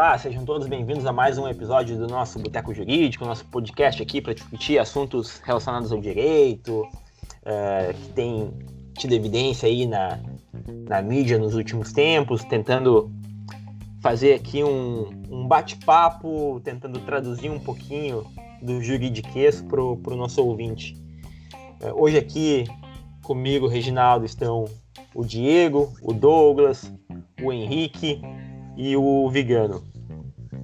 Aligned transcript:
Olá, 0.00 0.16
sejam 0.16 0.46
todos 0.46 0.66
bem-vindos 0.66 1.04
a 1.04 1.12
mais 1.12 1.36
um 1.36 1.46
episódio 1.46 1.94
do 1.98 2.06
nosso 2.06 2.38
Boteco 2.38 2.72
Jurídico, 2.72 3.22
nosso 3.26 3.44
podcast 3.44 4.02
aqui 4.02 4.18
para 4.18 4.32
discutir 4.32 4.78
assuntos 4.78 5.40
relacionados 5.40 5.92
ao 5.92 6.00
direito, 6.00 6.88
uh, 7.42 7.92
que 7.92 8.08
tem 8.14 8.50
tido 8.96 9.12
evidência 9.12 9.68
aí 9.68 9.84
na, 9.84 10.18
na 10.88 11.02
mídia 11.02 11.38
nos 11.38 11.54
últimos 11.54 11.92
tempos, 11.92 12.42
tentando 12.44 13.12
fazer 14.00 14.32
aqui 14.32 14.64
um, 14.64 15.10
um 15.30 15.46
bate-papo, 15.46 16.62
tentando 16.64 16.98
traduzir 17.00 17.50
um 17.50 17.60
pouquinho 17.60 18.24
do 18.62 18.82
juridiquês 18.82 19.60
para 19.60 19.82
o 19.82 20.16
nosso 20.16 20.42
ouvinte. 20.42 20.96
Uh, 21.82 22.02
hoje 22.02 22.16
aqui 22.16 22.64
comigo, 23.22 23.68
Reginaldo, 23.68 24.24
estão 24.24 24.64
o 25.14 25.22
Diego, 25.26 25.92
o 26.00 26.14
Douglas, 26.14 26.90
o 27.42 27.52
Henrique 27.52 28.22
e 28.78 28.96
o 28.96 29.28
Vigano. 29.28 29.89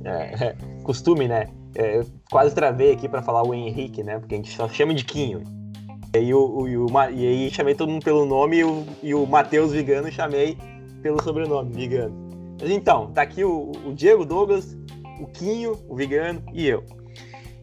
É, 0.06 0.44
é, 0.44 0.56
costume, 0.84 1.26
né? 1.26 1.48
É, 1.74 2.00
quase 2.30 2.54
travei 2.54 2.92
aqui 2.92 3.08
para 3.08 3.20
falar 3.22 3.42
o 3.42 3.52
Henrique, 3.52 4.04
né? 4.04 4.20
Porque 4.20 4.34
a 4.34 4.38
gente 4.38 4.54
só 4.56 4.68
chama 4.68 4.94
de 4.94 5.04
Quinho. 5.04 5.42
E 6.14 6.18
aí, 6.18 6.32
o, 6.32 6.38
o, 6.38 6.62
o, 6.62 7.10
e 7.10 7.26
aí 7.26 7.50
chamei 7.50 7.74
todo 7.74 7.90
mundo 7.90 8.04
pelo 8.04 8.24
nome 8.24 8.58
e 8.58 8.64
o, 8.64 8.86
e 9.02 9.14
o 9.14 9.26
Matheus 9.26 9.72
Vigano 9.72 10.10
chamei 10.10 10.56
pelo 11.02 11.20
sobrenome, 11.20 11.72
Vigano. 11.72 12.14
Mas 12.60 12.70
então, 12.70 13.10
tá 13.12 13.22
aqui 13.22 13.42
o, 13.42 13.72
o 13.84 13.92
Diego 13.92 14.24
Douglas, 14.24 14.78
o 15.20 15.26
Quinho, 15.26 15.76
o 15.88 15.96
Vigano 15.96 16.40
e 16.54 16.68
eu. 16.68 16.84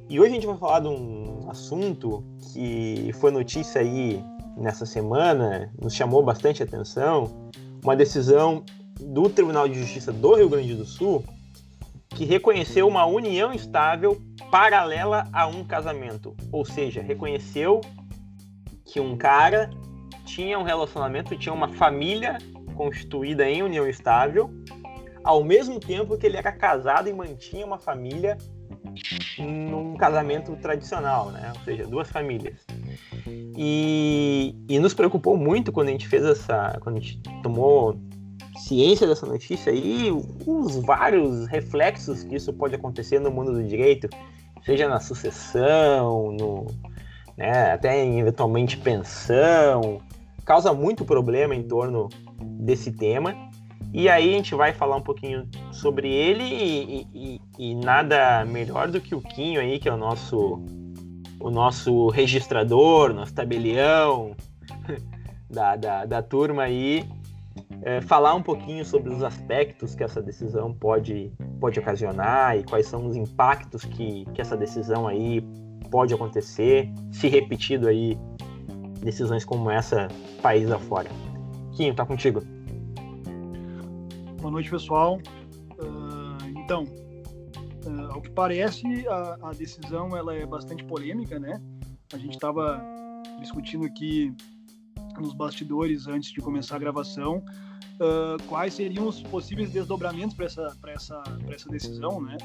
E 0.10 0.20
hoje 0.20 0.32
a 0.32 0.34
gente 0.36 0.46
vai 0.46 0.58
falar 0.58 0.82
de 0.82 0.90
um 0.90 1.50
assunto 1.50 2.24
que 2.52 3.10
foi 3.14 3.32
notícia 3.32 3.80
aí 3.80 4.22
nessa 4.58 4.86
semana, 4.86 5.72
nos 5.82 5.96
chamou 5.96 6.22
bastante 6.22 6.62
atenção, 6.62 7.50
uma 7.82 7.96
decisão 7.96 8.64
do 9.00 9.30
Tribunal 9.30 9.68
de 9.68 9.80
Justiça 9.80 10.12
do 10.12 10.36
Rio 10.36 10.50
Grande 10.50 10.76
do 10.76 10.86
Sul 10.86 11.24
que 12.16 12.26
reconheceu 12.26 12.88
uma 12.88 13.06
união 13.06 13.54
estável 13.54 14.22
paralela 14.52 15.28
a 15.34 15.48
um 15.48 15.64
casamento. 15.64 16.36
Ou 16.52 16.64
seja, 16.64 17.02
reconheceu 17.02 17.82
que 18.86 19.00
um 19.00 19.18
cara 19.18 19.70
tinha 20.26 20.58
um 20.58 20.64
relacionamento, 20.64 21.38
tinha 21.38 21.54
uma 21.54 21.70
família 21.70 22.38
constituída 22.76 23.50
em 23.50 23.64
união 23.64 23.88
estável, 23.88 24.50
ao 25.24 25.44
mesmo 25.44 25.80
tempo 25.80 26.18
que 26.18 26.26
ele 26.26 26.38
era 26.38 26.52
casado 26.52 27.08
e 27.08 27.14
mantinha 27.14 27.66
uma 27.66 27.78
família 27.78 28.38
num 29.40 29.96
casamento 29.96 30.56
tradicional, 30.58 31.32
né? 31.32 31.52
Ou 31.56 31.64
seja, 31.64 31.88
duas 31.88 32.10
famílias. 32.10 32.66
E, 33.58 34.56
e 34.68 34.80
nos 34.80 34.94
preocupou 34.94 35.38
muito 35.38 35.72
quando 35.72 35.90
a 35.90 35.92
gente 35.92 36.08
fez 36.08 36.24
essa, 36.24 36.78
quando 36.82 36.98
a 36.98 37.00
gente 37.00 37.22
tomou 37.42 38.00
ciência 38.58 39.08
dessa 39.08 39.26
notícia 39.26 39.72
e 39.72 40.12
os 40.46 40.76
vários 40.78 41.48
reflexos 41.48 42.24
que 42.24 42.36
isso 42.36 42.54
pode 42.54 42.76
acontecer 42.76 43.20
no 43.20 43.32
mundo 43.32 43.54
do 43.54 43.64
direito, 43.64 44.08
seja 44.64 44.88
na 44.88 45.00
sucessão, 45.00 46.32
no, 46.32 46.68
né, 47.38 47.72
até 47.74 48.06
eventualmente 48.06 48.78
pensão, 48.78 50.02
causa 50.46 50.74
muito 50.74 51.04
problema 51.04 51.56
em 51.56 51.64
torno 51.64 52.10
desse 52.40 52.92
tema. 52.92 53.36
E 53.92 54.10
aí 54.10 54.34
a 54.34 54.38
gente 54.38 54.56
vai 54.56 54.74
falar 54.74 54.96
um 54.96 55.02
pouquinho 55.02 55.48
sobre 55.72 56.12
ele 56.12 56.44
e, 56.44 57.08
e, 57.14 57.42
e 57.60 57.76
nada 57.76 58.44
melhor 58.46 58.88
do 58.88 59.00
que 59.00 59.14
o 59.14 59.22
Quinho 59.22 59.62
aí, 59.62 59.78
que 59.78 59.88
é 59.88 59.94
o 59.94 59.98
nosso 59.98 60.64
o 61.40 61.52
nosso 61.52 62.08
registrador, 62.08 63.14
nosso 63.14 63.34
tabelião 63.34 64.34
da, 65.52 65.76
da, 65.76 66.06
da 66.06 66.22
turma 66.22 66.64
aí, 66.64 67.06
é, 67.82 68.02
falar 68.02 68.34
um 68.34 68.42
pouquinho 68.42 68.86
sobre 68.86 69.14
os 69.14 69.24
aspectos 69.24 69.94
que 69.96 70.04
essa 70.04 70.22
decisão 70.22 70.74
pode, 70.74 71.32
pode 71.60 71.80
ocasionar 71.80 72.58
e 72.58 72.64
quais 72.64 72.88
são 72.88 73.06
os 73.06 73.16
impactos 73.16 73.84
que, 73.84 74.26
que 74.34 74.42
essa 74.42 74.56
decisão 74.56 75.08
aí 75.08 75.42
pode 75.92 76.14
acontecer, 76.14 76.90
se 77.12 77.28
repetido 77.28 77.88
aí 77.88 78.18
decisões 79.02 79.44
como 79.44 79.70
essa 79.70 80.08
país 80.42 80.72
afora. 80.72 81.10
Quinho, 81.74 81.94
tá 81.94 82.06
contigo. 82.06 82.42
Boa 84.40 84.52
noite, 84.52 84.70
pessoal. 84.70 85.20
Uh, 85.78 86.58
então, 86.58 86.84
uh, 87.86 88.12
ao 88.12 88.22
que 88.22 88.30
parece, 88.30 89.08
a, 89.08 89.38
a, 89.42 89.52
decisão 89.52 90.16
ela 90.16 90.34
é 90.36 90.46
bastante 90.46 90.84
polêmica, 90.84 91.40
né? 91.40 91.62
A 92.14 92.18
gente 92.18 92.34
estava 92.34 92.82
discutindo 93.40 93.86
aqui 93.86 94.34
nos 95.22 95.34
bastidores 95.34 96.08
antes 96.08 96.32
de 96.32 96.42
começar 96.42 96.76
a 96.76 96.80
gravação 96.80 97.44
uh, 97.96 98.42
quais 98.48 98.74
seriam 98.74 99.08
os 99.08 99.22
possíveis 99.22 99.72
desdobramentos 99.72 100.36
para 100.36 100.46
essa, 100.46 100.78
essa, 100.88 101.24
essa 101.50 101.70
decisão, 101.70 102.22
né? 102.22 102.38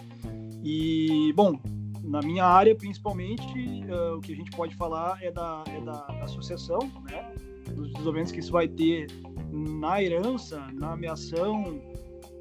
E, 0.62 1.32
bom, 1.34 1.58
na 2.02 2.20
minha 2.20 2.44
área, 2.44 2.74
principalmente, 2.74 3.44
uh, 3.84 4.16
o 4.16 4.20
que 4.20 4.32
a 4.32 4.36
gente 4.36 4.50
pode 4.50 4.74
falar 4.74 5.22
é 5.22 5.30
da, 5.30 5.64
é 5.66 5.80
da, 5.80 6.06
da 6.06 6.26
sucessão, 6.26 6.80
né? 7.08 7.32
Dos 7.74 7.92
desdobramentos 7.92 8.32
que 8.32 8.40
isso 8.40 8.52
vai 8.52 8.66
ter 8.66 9.06
na 9.50 10.02
herança, 10.02 10.66
na 10.74 10.92
ameação, 10.92 11.80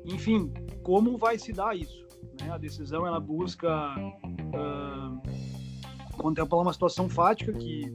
enfim, 0.05 0.51
como 0.83 1.17
vai 1.17 1.37
se 1.37 1.51
dar 1.51 1.75
isso. 1.75 2.05
Né? 2.39 2.49
A 2.49 2.57
decisão, 2.57 3.05
ela 3.05 3.19
busca 3.19 3.95
uh, 3.97 5.21
contemplar 6.17 6.61
uma 6.61 6.73
situação 6.73 7.09
fática 7.09 7.53
que, 7.53 7.91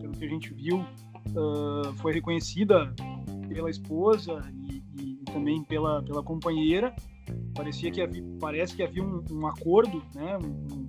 pelo 0.00 0.12
que 0.12 0.24
a 0.24 0.28
gente 0.28 0.52
viu, 0.54 0.84
uh, 1.28 1.92
foi 1.98 2.12
reconhecida 2.12 2.94
pela 3.48 3.70
esposa 3.70 4.42
e, 4.54 4.82
e, 4.98 5.18
e, 5.20 5.24
também 5.26 5.62
pela, 5.64 6.02
pela 6.02 6.22
companheira. 6.22 6.94
Parecia 7.54 7.90
que 7.90 8.00
havia, 8.00 8.24
parece 8.40 8.74
que 8.74 8.82
havia 8.82 9.02
um, 9.02 9.24
um 9.30 9.46
acordo, 9.46 10.02
né, 10.14 10.38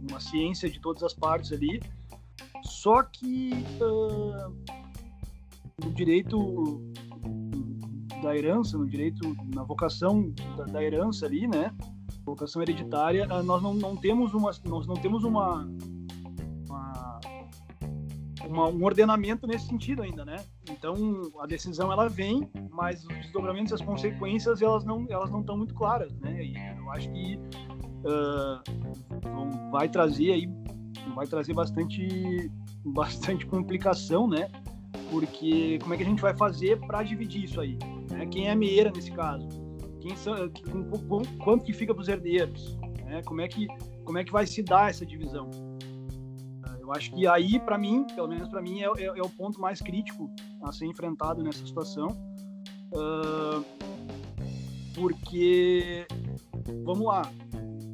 uma 0.10 0.20
ciência 0.20 0.70
de 0.70 0.80
todas 0.80 1.04
as 1.04 1.14
partes 1.14 1.52
ali. 1.52 1.82
Só 2.64 3.04
que 3.04 3.52
uh, 3.82 4.56
no 5.84 5.92
direito 5.92 6.82
da 8.22 8.36
herança, 8.36 8.78
no 8.78 8.88
direito, 8.88 9.36
na 9.54 9.64
vocação 9.64 10.34
da, 10.56 10.64
da 10.66 10.84
herança 10.84 11.26
ali, 11.26 11.46
né, 11.48 11.76
vocação 12.26 12.62
hereditária, 12.62 13.28
nós 13.44 13.62
não, 13.62 13.74
não 13.74 13.96
temos 13.96 14.34
uma, 14.34 14.52
nós 14.66 14.88
não 14.88 14.96
temos 14.96 15.24
uma 15.24 15.68
uma, 18.54 18.70
um 18.70 18.84
ordenamento 18.86 19.48
nesse 19.48 19.68
sentido 19.68 20.04
ainda, 20.04 20.24
né? 20.24 20.38
Então 20.70 20.96
a 21.40 21.48
decisão 21.48 21.92
ela 21.92 22.08
vem, 22.08 22.48
mas 22.72 23.04
os 23.04 23.16
desdobramentos 23.18 23.74
as 23.74 23.82
consequências 23.82 24.62
elas 24.62 24.86
não 24.86 25.06
elas 25.10 25.32
não 25.32 25.42
estão 25.42 25.58
muito 25.58 25.74
claras, 25.74 26.14
né? 26.20 26.44
E 26.46 26.56
eu 26.78 26.92
acho 26.92 27.10
que 27.12 27.40
uh, 28.06 29.72
vai 29.72 29.90
trazer 29.90 30.34
aí 30.34 30.50
vai 31.16 31.26
trazer 31.26 31.54
bastante 31.54 32.52
bastante 32.86 33.46
complicação, 33.46 34.28
né? 34.28 34.48
Porque 35.10 35.80
como 35.82 35.94
é 35.94 35.98
que 35.98 36.04
a 36.04 36.06
gente 36.06 36.22
vai 36.22 36.36
fazer 36.36 36.80
para 36.80 37.04
dividir 37.04 37.44
isso 37.44 37.60
aí? 37.60 37.78
Né? 38.10 38.26
Quem 38.28 38.48
é 38.48 38.52
a 38.52 38.56
nesse 38.56 39.12
caso? 39.12 39.48
Quem 40.00 40.16
são, 40.16 40.36
quanto 41.44 41.64
que 41.64 41.72
fica 41.72 41.94
para 41.94 42.02
os 42.02 42.08
herdeiros? 42.08 42.78
Né? 43.06 43.22
Como 43.24 43.42
é 43.42 43.48
que 43.48 43.68
como 44.04 44.18
é 44.18 44.24
que 44.24 44.32
vai 44.32 44.46
se 44.46 44.62
dar 44.62 44.90
essa 44.90 45.06
divisão? 45.06 45.50
Eu 46.84 46.92
acho 46.92 47.12
que 47.14 47.26
aí, 47.26 47.58
para 47.62 47.78
mim, 47.78 48.06
pelo 48.14 48.28
menos 48.28 48.50
para 48.50 48.62
mim, 48.62 48.82
é, 48.82 48.88
é, 48.98 49.06
é, 49.06 49.22
o 49.22 49.30
ponto 49.30 49.60
mais 49.60 49.82
crítico 49.82 50.30
a 50.62 50.72
ser 50.74 50.86
enfrentado 50.86 51.42
nessa 51.42 51.66
situação. 51.66 52.10
Uh, 52.92 53.64
porque, 54.94 56.06
vamos 56.84 57.06
lá, 57.06 57.22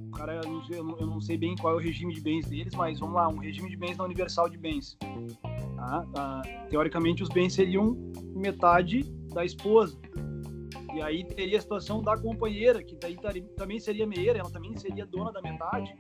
o 0.08 0.12
cara, 0.12 0.42
eu 0.44 0.52
não, 0.52 0.64
sei, 0.64 0.80
eu 0.80 0.84
não, 0.84 1.22
sei, 1.22 1.38
bem 1.38 1.56
qual 1.56 1.76
é 1.76 1.78
o 1.78 1.80
regime 1.80 2.16
de 2.16 2.20
bens 2.20 2.48
deles, 2.48 2.74
mas 2.74 3.00
vamos 3.00 3.14
lá, 3.14 3.30
um 3.30 3.38
regime 3.38 3.70
de 3.70 3.78
bens 3.78 3.96
da 3.96 4.04
Universal 4.04 4.50
de 4.50 4.58
Bens. 4.58 4.98
Tá? 5.76 6.04
Uh, 6.08 6.70
teoricamente, 6.70 7.22
os 7.22 7.30
bens 7.30 7.54
seriam 7.54 7.96
metade 8.36 9.04
da 9.32 9.46
esposa. 9.46 10.00
E 10.96 11.02
aí 11.04 11.24
teria 11.24 11.60
a 11.60 11.62
situação 11.62 12.02
da 12.02 12.18
companheira, 12.18 12.84
que 12.84 12.96
daí 12.96 13.16
também 13.56 13.80
seria 13.80 14.08
meieira, 14.08 14.40
ela 14.40 14.50
também 14.50 14.76
seria 14.76 15.06
dona 15.06 15.32
da 15.32 15.44
metade 15.44 15.96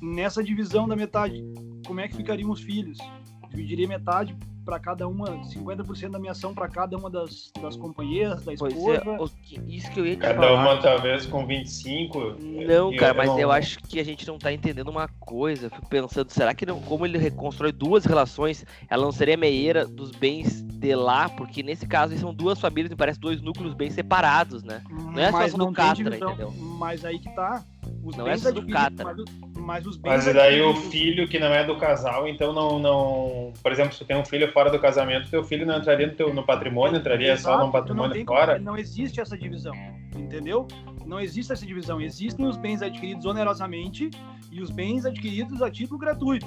nessa 0.00 0.42
divisão 0.42 0.88
da 0.88 0.96
metade, 0.96 1.44
como 1.86 2.00
é 2.00 2.08
que 2.08 2.16
ficariam 2.16 2.50
os 2.50 2.60
filhos? 2.60 2.98
Dividiria 3.50 3.88
metade 3.88 4.36
para 4.66 4.80
cada 4.80 5.06
uma, 5.06 5.26
50% 5.44 6.10
da 6.10 6.18
minha 6.18 6.32
ação 6.32 6.52
para 6.52 6.68
cada 6.68 6.96
uma 6.98 7.08
das, 7.08 7.52
das 7.62 7.76
companheiras, 7.76 8.44
da 8.44 8.52
esposa. 8.52 9.00
Pois 9.16 9.30
é, 9.52 9.60
isso 9.68 9.88
que 9.92 10.00
eu 10.00 10.04
ia 10.04 10.16
te 10.16 10.22
cada 10.22 10.34
falar. 10.34 10.48
Cada 10.48 10.60
uma 10.60 10.82
talvez 10.82 11.24
com 11.24 11.46
25. 11.46 12.36
Não, 12.66 12.94
cara, 12.96 13.14
mas 13.14 13.28
não... 13.28 13.38
eu 13.38 13.52
acho 13.52 13.78
que 13.78 14.00
a 14.00 14.04
gente 14.04 14.26
não 14.26 14.36
tá 14.38 14.52
entendendo 14.52 14.88
uma 14.88 15.06
coisa. 15.20 15.70
fico 15.70 15.88
pensando, 15.88 16.30
será 16.30 16.52
que 16.52 16.66
não, 16.66 16.80
como 16.80 17.06
ele 17.06 17.16
reconstrói 17.16 17.70
duas 17.70 18.04
relações, 18.04 18.66
ela 18.90 19.04
não 19.04 19.12
seria 19.12 19.36
meieira 19.36 19.86
dos 19.86 20.10
bens 20.10 20.62
de 20.62 20.96
lá? 20.96 21.28
Porque 21.28 21.62
nesse 21.62 21.86
caso 21.86 22.18
são 22.18 22.34
duas 22.34 22.58
famílias, 22.58 22.90
me 22.90 22.96
parece 22.96 23.20
dois 23.20 23.40
núcleos 23.40 23.72
bem 23.72 23.88
separados, 23.88 24.64
né? 24.64 24.82
Não 24.90 25.20
é 25.20 25.30
mas 25.30 25.52
só 25.52 25.58
do 25.58 25.72
Catra, 25.72 26.16
entendeu? 26.16 26.52
Mas 26.76 27.04
aí 27.04 27.20
que 27.20 27.32
tá. 27.36 27.64
Os 28.02 28.16
não 28.16 28.26
é 28.26 28.36
só 28.36 28.50
do 28.50 28.66
Catra. 28.66 29.04
Mas, 29.04 29.24
mas 29.66 29.84
os 29.84 29.96
bens. 29.96 30.24
Mas 30.24 30.34
daí 30.34 30.62
o 30.62 30.72
filho 30.74 31.26
que 31.26 31.40
não 31.40 31.48
é 31.48 31.64
do 31.64 31.76
casal, 31.76 32.28
então 32.28 32.52
não, 32.52 32.78
não. 32.78 33.52
Por 33.60 33.72
exemplo, 33.72 33.92
se 33.92 33.98
tu 33.98 34.04
tem 34.04 34.16
um 34.16 34.24
filho 34.24 34.50
fora 34.52 34.70
do 34.70 34.78
casamento, 34.78 35.28
teu 35.28 35.42
filho 35.42 35.66
não 35.66 35.78
entraria 35.78 36.06
no, 36.06 36.14
teu, 36.14 36.32
no 36.32 36.44
patrimônio, 36.46 36.98
entraria 36.98 37.32
Exato, 37.32 37.58
só 37.58 37.66
no 37.66 37.72
patrimônio 37.72 38.24
fora. 38.24 38.52
Como, 38.54 38.64
não 38.64 38.78
existe 38.78 39.20
essa 39.20 39.36
divisão, 39.36 39.74
entendeu? 40.16 40.68
Não 41.04 41.18
existe 41.18 41.52
essa 41.52 41.66
divisão. 41.66 42.00
Existem 42.00 42.46
os 42.46 42.56
bens 42.56 42.80
adquiridos 42.80 43.26
onerosamente 43.26 44.08
e 44.52 44.60
os 44.62 44.70
bens 44.70 45.04
adquiridos 45.04 45.60
a 45.60 45.68
título 45.70 45.98
gratuito. 45.98 46.46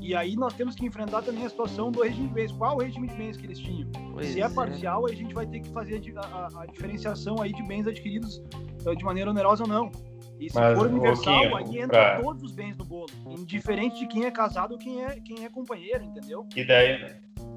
E 0.00 0.14
aí 0.16 0.34
nós 0.34 0.52
temos 0.54 0.74
que 0.74 0.84
enfrentar 0.84 1.22
também 1.22 1.44
a 1.44 1.48
situação 1.48 1.90
do 1.92 2.02
regime 2.02 2.26
de 2.28 2.34
bens. 2.34 2.50
Qual 2.52 2.76
o 2.76 2.80
regime 2.80 3.06
de 3.08 3.14
bens 3.14 3.36
que 3.36 3.46
eles 3.46 3.58
tinham? 3.58 3.88
Pois 4.12 4.26
Se 4.26 4.40
é 4.40 4.44
é. 4.44 4.48
parcial, 4.48 5.06
a 5.06 5.12
gente 5.12 5.32
vai 5.32 5.46
ter 5.46 5.60
que 5.60 5.68
fazer 5.70 6.00
a, 6.16 6.20
a- 6.20 6.62
a 6.62 6.66
diferenciação 6.66 7.40
aí 7.40 7.52
de 7.52 7.62
bens 7.62 7.86
adquiridos 7.86 8.42
eh, 8.86 8.94
de 8.96 9.04
maneira 9.04 9.30
onerosa 9.30 9.62
ou 9.62 9.68
não. 9.68 9.92
E 10.42 10.50
se 10.50 10.58
Mas, 10.58 10.76
for 10.76 10.88
universal, 10.88 11.56
aí 11.56 11.78
entra 11.78 11.86
pra- 11.88 12.20
todos 12.20 12.42
os 12.42 12.50
bens 12.50 12.76
no 12.76 12.84
bolo, 12.84 13.06
indiferente 13.30 14.00
de 14.00 14.08
quem 14.08 14.24
é 14.24 14.30
casado 14.32 14.72
ou 14.72 14.78
quem 14.78 15.04
é, 15.04 15.20
quem 15.24 15.44
é 15.44 15.48
companheiro, 15.48 16.02
entendeu? 16.02 16.44
E 16.56 16.64
daí, 16.64 16.98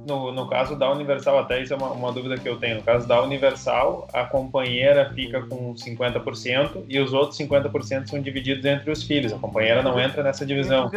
no, 0.08 0.32
no 0.32 0.48
caso 0.48 0.78
da 0.78 0.92
Universal, 0.92 1.40
até 1.40 1.64
isso 1.64 1.74
é 1.74 1.76
uma, 1.78 1.90
uma 1.94 2.12
dúvida 2.12 2.38
que 2.38 2.48
eu 2.48 2.60
tenho. 2.60 2.76
No 2.76 2.84
caso 2.84 3.08
da 3.08 3.24
Universal, 3.24 4.08
a 4.14 4.24
companheira 4.26 5.12
fica 5.16 5.42
com 5.48 5.74
50% 5.74 6.86
e 6.88 7.00
os 7.00 7.12
outros 7.12 7.40
50% 7.40 8.06
são 8.08 8.22
divididos 8.22 8.64
entre 8.66 8.92
os 8.92 9.02
filhos. 9.02 9.34
A 9.34 9.40
companheira 9.40 9.82
não 9.82 10.00
entra 10.00 10.22
nessa 10.22 10.46
divisão. 10.46 10.88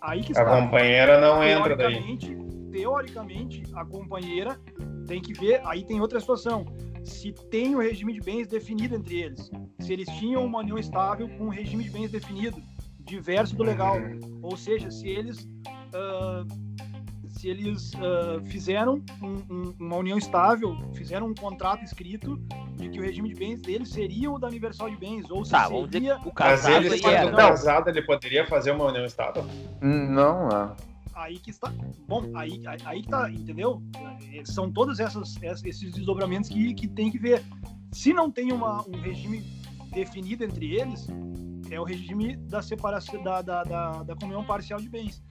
Aí 0.00 0.20
que 0.22 0.36
A 0.36 0.42
está. 0.42 0.44
companheira 0.60 1.20
não 1.20 1.44
entra 1.44 1.76
daí. 1.76 2.18
teoricamente, 2.72 3.62
a 3.72 3.84
companheira 3.84 4.58
tem 5.06 5.20
que 5.22 5.32
ver. 5.32 5.60
Aí 5.64 5.84
tem 5.84 6.00
outra 6.00 6.18
situação. 6.18 6.66
Se 7.04 7.32
tem 7.50 7.74
o 7.74 7.80
regime 7.80 8.12
de 8.12 8.20
bens 8.20 8.46
definido 8.48 8.94
entre 8.96 9.20
eles. 9.20 9.50
Se 9.80 9.92
eles 9.92 10.08
tinham 10.18 10.44
uma 10.44 10.58
união 10.58 10.78
estável 10.78 11.28
com 11.28 11.44
um 11.46 11.48
regime 11.48 11.84
de 11.84 11.90
bens 11.90 12.10
definido, 12.10 12.60
diverso 13.00 13.56
do 13.56 13.62
legal. 13.62 13.96
Ou 14.42 14.56
seja, 14.56 14.90
se 14.90 15.08
eles. 15.08 15.48
ah, 15.94 16.44
se 17.26 17.48
eles 17.48 17.92
ah, 17.96 18.40
fizeram 18.46 19.00
um- 19.22 19.42
um- 19.54 19.74
uma 19.78 19.96
união 19.96 20.18
estável, 20.18 20.76
fizeram 20.92 21.26
um 21.28 21.34
contrato 21.34 21.84
escrito 21.84 22.36
de 22.76 22.88
que 22.88 22.98
o 22.98 23.02
regime 23.02 23.28
de 23.28 23.34
bens 23.36 23.60
deles 23.62 23.90
seria 23.90 24.30
o 24.30 24.38
da 24.38 24.48
Universal 24.48 24.90
de 24.90 24.96
Bens, 24.96 25.30
ou 25.30 25.44
se 25.44 25.50
Tá, 25.52 25.66
seria 25.68 26.16
o 26.16 26.24
Mas 26.24 26.32
casado 26.34 26.84
ele, 26.86 26.94
aí 26.94 27.00
sendo 27.00 27.36
casado, 27.36 27.88
ele 27.90 28.02
poderia 28.02 28.46
fazer 28.46 28.70
uma 28.72 28.84
união 28.86 29.04
estável? 29.04 29.44
Hum, 29.82 30.06
Não, 30.10 30.48
não. 30.48 30.76
Aí 31.18 31.38
que 31.38 31.50
está. 31.50 31.72
Bom, 32.06 32.30
aí, 32.34 32.62
aí, 32.84 33.02
que 33.02 33.08
tá, 33.08 33.30
entendeu? 33.30 33.82
É, 34.32 34.44
São 34.44 34.70
todos 34.70 35.00
essas, 35.00 35.36
esses 35.42 35.92
desdobramentos 35.92 36.48
que, 36.48 36.74
que 36.74 36.88
tem 36.88 37.10
que 37.10 37.18
ver. 37.18 37.42
Se 37.92 38.12
não 38.12 38.30
tem 38.30 38.52
uma, 38.52 38.86
um 38.88 39.00
regime 39.00 39.42
definido 39.92 40.44
entre 40.44 40.74
eles, 40.76 41.08
é 41.70 41.80
o 41.80 41.84
regime 41.84 42.36
da 42.36 42.62
separação 42.62 43.22
da, 43.22 43.42
da, 43.42 43.62
da, 43.62 44.02
da 44.02 44.16
comunhão 44.16 44.44
parcial 44.44 44.80
de 44.80 44.88
bens. 44.88 45.22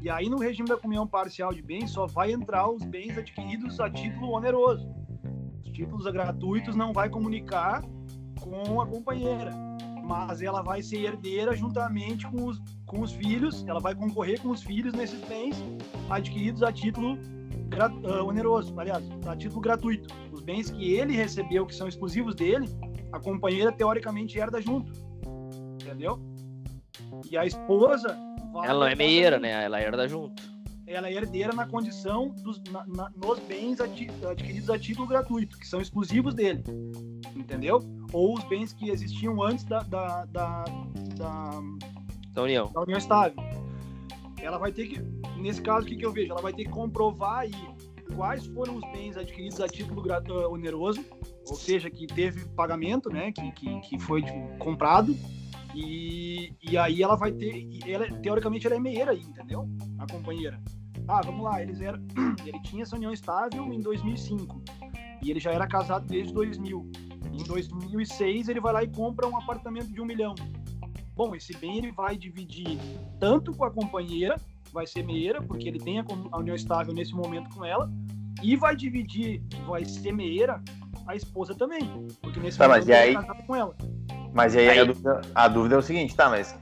E 0.00 0.10
aí, 0.10 0.28
no 0.28 0.38
regime 0.38 0.68
da 0.68 0.76
comunhão 0.76 1.06
parcial 1.06 1.52
de 1.52 1.62
bens, 1.62 1.90
só 1.90 2.06
vai 2.06 2.32
entrar 2.32 2.70
os 2.70 2.84
bens 2.84 3.16
adquiridos 3.16 3.80
a 3.80 3.90
título 3.90 4.32
oneroso. 4.32 4.86
Os 5.64 5.72
títulos 5.72 6.04
gratuitos 6.04 6.76
não 6.76 6.92
vai 6.92 7.08
comunicar 7.08 7.82
com 8.40 8.80
a 8.80 8.86
companheira, 8.86 9.50
mas 10.04 10.42
ela 10.42 10.62
vai 10.62 10.82
ser 10.82 11.00
herdeira 11.04 11.54
juntamente 11.56 12.26
com 12.28 12.46
os, 12.46 12.60
com 12.86 13.00
os 13.00 13.12
filhos, 13.12 13.64
ela 13.66 13.80
vai 13.80 13.94
concorrer 13.94 14.40
com 14.40 14.50
os 14.50 14.62
filhos 14.62 14.92
nesses 14.92 15.20
bens 15.22 15.56
adquiridos 16.10 16.62
a 16.62 16.70
título 16.72 17.18
gra- 17.68 17.92
ah, 18.04 18.22
oneroso, 18.22 18.78
aliás, 18.78 19.02
a 19.26 19.36
título 19.36 19.60
gratuito. 19.60 20.14
Os 20.32 20.40
bens 20.40 20.70
que 20.70 20.92
ele 20.92 21.14
recebeu, 21.14 21.66
que 21.66 21.74
são 21.74 21.88
exclusivos 21.88 22.34
dele, 22.34 22.68
a 23.12 23.18
companheira 23.18 23.72
teoricamente 23.72 24.38
herda 24.38 24.60
junto. 24.60 24.92
Entendeu? 25.82 26.20
E 27.30 27.36
a 27.36 27.44
esposa. 27.46 28.16
Ela 28.64 28.80
não 28.80 28.86
é 28.86 28.94
meieira, 28.94 29.38
né? 29.38 29.64
Ela 29.64 29.80
herda 29.80 30.06
junto. 30.06 30.53
Ela 30.86 31.08
é 31.08 31.14
herdeira 31.14 31.52
na 31.52 31.66
condição 31.66 32.28
dos 32.42 32.62
na- 32.70 32.86
na- 32.86 33.10
nos 33.16 33.38
bens 33.40 33.80
ati- 33.80 34.08
adquiridos 34.28 34.68
a 34.68 34.78
título 34.78 35.06
gratuito, 35.06 35.58
que 35.58 35.66
são 35.66 35.80
exclusivos 35.80 36.34
dele. 36.34 36.62
Entendeu? 37.34 37.80
Ou 38.12 38.34
os 38.36 38.44
bens 38.44 38.72
que 38.72 38.90
existiam 38.90 39.42
antes 39.42 39.64
da, 39.64 39.80
da, 39.80 40.24
da, 40.26 40.64
da, 41.16 41.50
Da 42.32 42.42
união. 42.42 42.70
da 42.72 42.82
união 42.82 42.98
estável. 42.98 43.36
Ela 44.40 44.58
vai 44.58 44.72
ter 44.72 44.86
que, 44.88 45.00
nesse 45.38 45.62
caso, 45.62 45.86
o 45.86 45.88
que, 45.88 45.96
que 45.96 46.04
eu 46.04 46.12
vejo? 46.12 46.32
Ela 46.32 46.42
vai 46.42 46.52
ter 46.52 46.64
que 46.64 46.70
comprovar 46.70 47.40
aí 47.40 47.52
quais 48.14 48.44
foram 48.46 48.76
os 48.76 48.82
bens 48.92 49.16
adquiridos 49.16 49.60
a 49.60 49.66
título 49.66 50.02
ah, 50.12 50.48
oneroso, 50.48 51.02
ou 51.48 51.56
seja, 51.56 51.90
que 51.90 52.06
teve 52.06 52.44
pagamento, 52.50 53.08
né, 53.08 53.32
que, 53.32 53.50
que, 53.52 53.80
que 53.80 53.98
foi 53.98 54.22
tipo, 54.22 54.58
comprado, 54.58 55.16
e, 55.74 56.52
e 56.62 56.76
aí 56.78 57.02
ela 57.02 57.16
vai 57.16 57.32
ter, 57.32 57.68
ela, 57.86 58.06
teoricamente 58.20 58.66
ela 58.66 58.76
é 58.76 58.80
meieira 58.80 59.10
aí, 59.12 59.20
entendeu? 59.20 59.68
A 59.98 60.06
companheira. 60.10 60.60
Ah, 61.08 61.20
vamos 61.24 61.44
lá, 61.44 61.60
eles 61.62 61.80
eram, 61.80 62.00
ele 62.46 62.60
tinha 62.62 62.82
essa 62.82 62.96
união 62.96 63.12
estável 63.12 63.72
em 63.72 63.80
2005, 63.80 64.62
e 65.22 65.30
ele 65.30 65.40
já 65.40 65.50
era 65.52 65.66
casado 65.66 66.06
desde 66.06 66.32
2000. 66.32 66.90
Em 67.32 67.42
2006 67.44 68.48
ele 68.48 68.60
vai 68.60 68.72
lá 68.72 68.82
e 68.84 68.88
compra 68.88 69.26
um 69.26 69.36
apartamento 69.36 69.92
de 69.92 70.00
um 70.00 70.04
milhão. 70.04 70.34
Bom, 71.16 71.34
esse 71.34 71.56
bem 71.56 71.78
ele 71.78 71.92
vai 71.92 72.16
dividir 72.16 72.78
tanto 73.20 73.52
com 73.52 73.64
a 73.64 73.70
companheira, 73.70 74.36
vai 74.72 74.86
ser 74.86 75.04
meieira, 75.04 75.42
porque 75.42 75.68
ele 75.68 75.78
tem 75.78 75.98
a, 76.00 76.04
união 76.38 76.54
estável 76.56 76.92
nesse 76.94 77.14
momento 77.14 77.54
com 77.54 77.64
ela, 77.64 77.90
e 78.42 78.56
vai 78.56 78.74
dividir, 78.76 79.42
vai 79.66 79.84
ser 79.84 80.12
meieira, 80.12 80.62
a 81.06 81.14
esposa 81.14 81.54
também, 81.54 81.80
porque 82.22 82.40
nesse 82.40 82.56
Tá, 82.56 82.66
momento 82.66 82.86
mas 82.86 82.88
ele 82.88 82.96
aí? 82.98 83.10
é 83.10 83.14
casado 83.14 83.46
com 83.46 83.54
ela. 83.54 83.76
Mas 84.34 84.56
aí, 84.56 84.68
Aí- 84.68 84.78
A, 84.80 84.84
dúvida, 84.84 85.20
a 85.34 85.48
dúvida 85.48 85.74
é 85.76 85.78
o 85.78 85.82
seguinte, 85.82 86.14
tá, 86.14 86.28
mas 86.28 86.54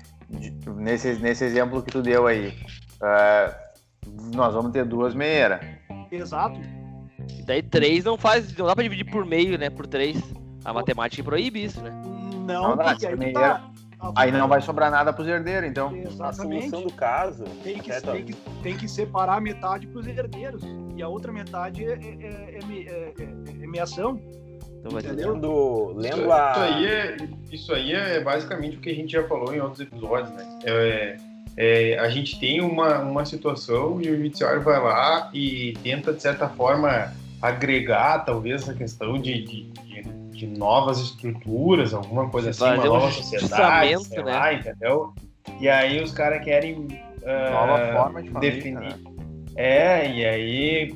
nesse, 0.76 1.14
nesse 1.14 1.44
exemplo 1.44 1.82
que 1.82 1.90
tu 1.90 2.02
deu 2.02 2.26
aí, 2.26 2.54
é, 3.02 3.54
nós 4.34 4.54
vamos 4.54 4.70
ter 4.72 4.84
duas 4.84 5.14
meieiras. 5.14 5.60
Exato. 6.10 6.60
E 7.38 7.42
daí 7.44 7.62
três 7.62 8.04
não 8.04 8.18
faz. 8.18 8.54
Não 8.56 8.66
dá 8.66 8.74
pra 8.74 8.82
dividir 8.82 9.10
por 9.10 9.24
meio, 9.24 9.58
né? 9.58 9.70
Por 9.70 9.86
três. 9.86 10.22
A 10.64 10.72
matemática 10.72 11.22
proíbe 11.24 11.64
isso, 11.64 11.82
né? 11.82 11.90
Não, 12.46 12.70
Não 12.70 12.76
dá, 12.76 12.90
aí 12.90 13.16
meieira- 13.16 13.40
tá. 13.40 13.68
A- 13.98 14.12
Aí 14.16 14.32
não 14.32 14.48
vai 14.48 14.60
sobrar 14.60 14.90
nada 14.90 15.12
pros 15.12 15.28
herdeiros, 15.28 15.70
então. 15.70 15.90
A 15.90 15.96
Exatamente. 15.96 16.68
solução 16.68 16.82
do 16.88 16.92
caso. 16.92 17.44
Tem 17.62 17.78
que, 17.78 17.92
certo? 17.92 18.10
tem, 18.12 18.24
que, 18.24 18.32
tem 18.60 18.76
que 18.76 18.88
separar 18.88 19.40
metade 19.40 19.86
para 19.86 20.00
os 20.00 20.06
herdeiros 20.08 20.60
e 20.96 21.02
a 21.02 21.08
outra 21.08 21.30
metade 21.32 21.84
é, 21.84 21.92
é, 21.92 21.94
é, 21.94 22.58
é 22.58 22.58
é- 22.58 23.14
é- 23.20 23.62
é 23.62 23.66
meação. 23.68 24.20
Então. 24.84 24.98
Entendeu? 24.98 25.32
Lendo, 25.34 25.92
lendo 25.96 26.20
Isso, 26.22 26.32
a. 26.32 26.52
isso 26.52 26.60
aí 26.60 26.86
é, 26.86 27.16
isso 27.52 27.74
aí 27.74 27.92
é 27.92 28.20
basicamente 28.20 28.76
o 28.76 28.80
que 28.80 28.90
a 28.90 28.94
gente 28.94 29.12
já 29.12 29.22
falou 29.28 29.54
em 29.54 29.60
outros 29.60 29.80
episódios, 29.80 30.30
né? 30.34 30.58
É, 30.64 31.16
é, 31.56 31.98
a 31.98 32.08
gente 32.08 32.38
tem 32.40 32.60
uma, 32.60 32.98
uma 33.00 33.24
situação 33.24 34.00
e 34.00 34.10
o 34.10 34.16
judiciário 34.16 34.62
vai 34.62 34.80
lá 34.82 35.30
e 35.32 35.74
tenta, 35.82 36.12
de 36.12 36.20
certa 36.20 36.48
forma, 36.48 37.12
agregar 37.40 38.24
talvez 38.24 38.62
essa 38.62 38.74
questão 38.74 39.18
de, 39.20 39.42
de, 39.42 39.62
de- 39.64 40.22
de 40.32 40.46
novas 40.46 40.98
estruturas, 40.98 41.94
alguma 41.94 42.28
coisa 42.28 42.50
assim, 42.50 42.64
uma 42.64 42.82
um 42.82 42.86
nova 42.86 43.10
sociedade, 43.12 44.04
sei 44.04 44.22
né? 44.24 44.32
lá, 44.32 44.52
entendeu? 44.52 45.12
E 45.60 45.68
aí 45.68 46.02
os 46.02 46.10
caras 46.10 46.42
querem 46.42 46.88
ah, 47.24 47.50
Nova 47.50 47.92
forma 47.92 48.22
de 48.22 48.30
família, 48.30 48.54
definir. 48.56 48.80
né? 48.80 48.98
É, 49.54 50.10
e 50.10 50.24
aí 50.24 50.94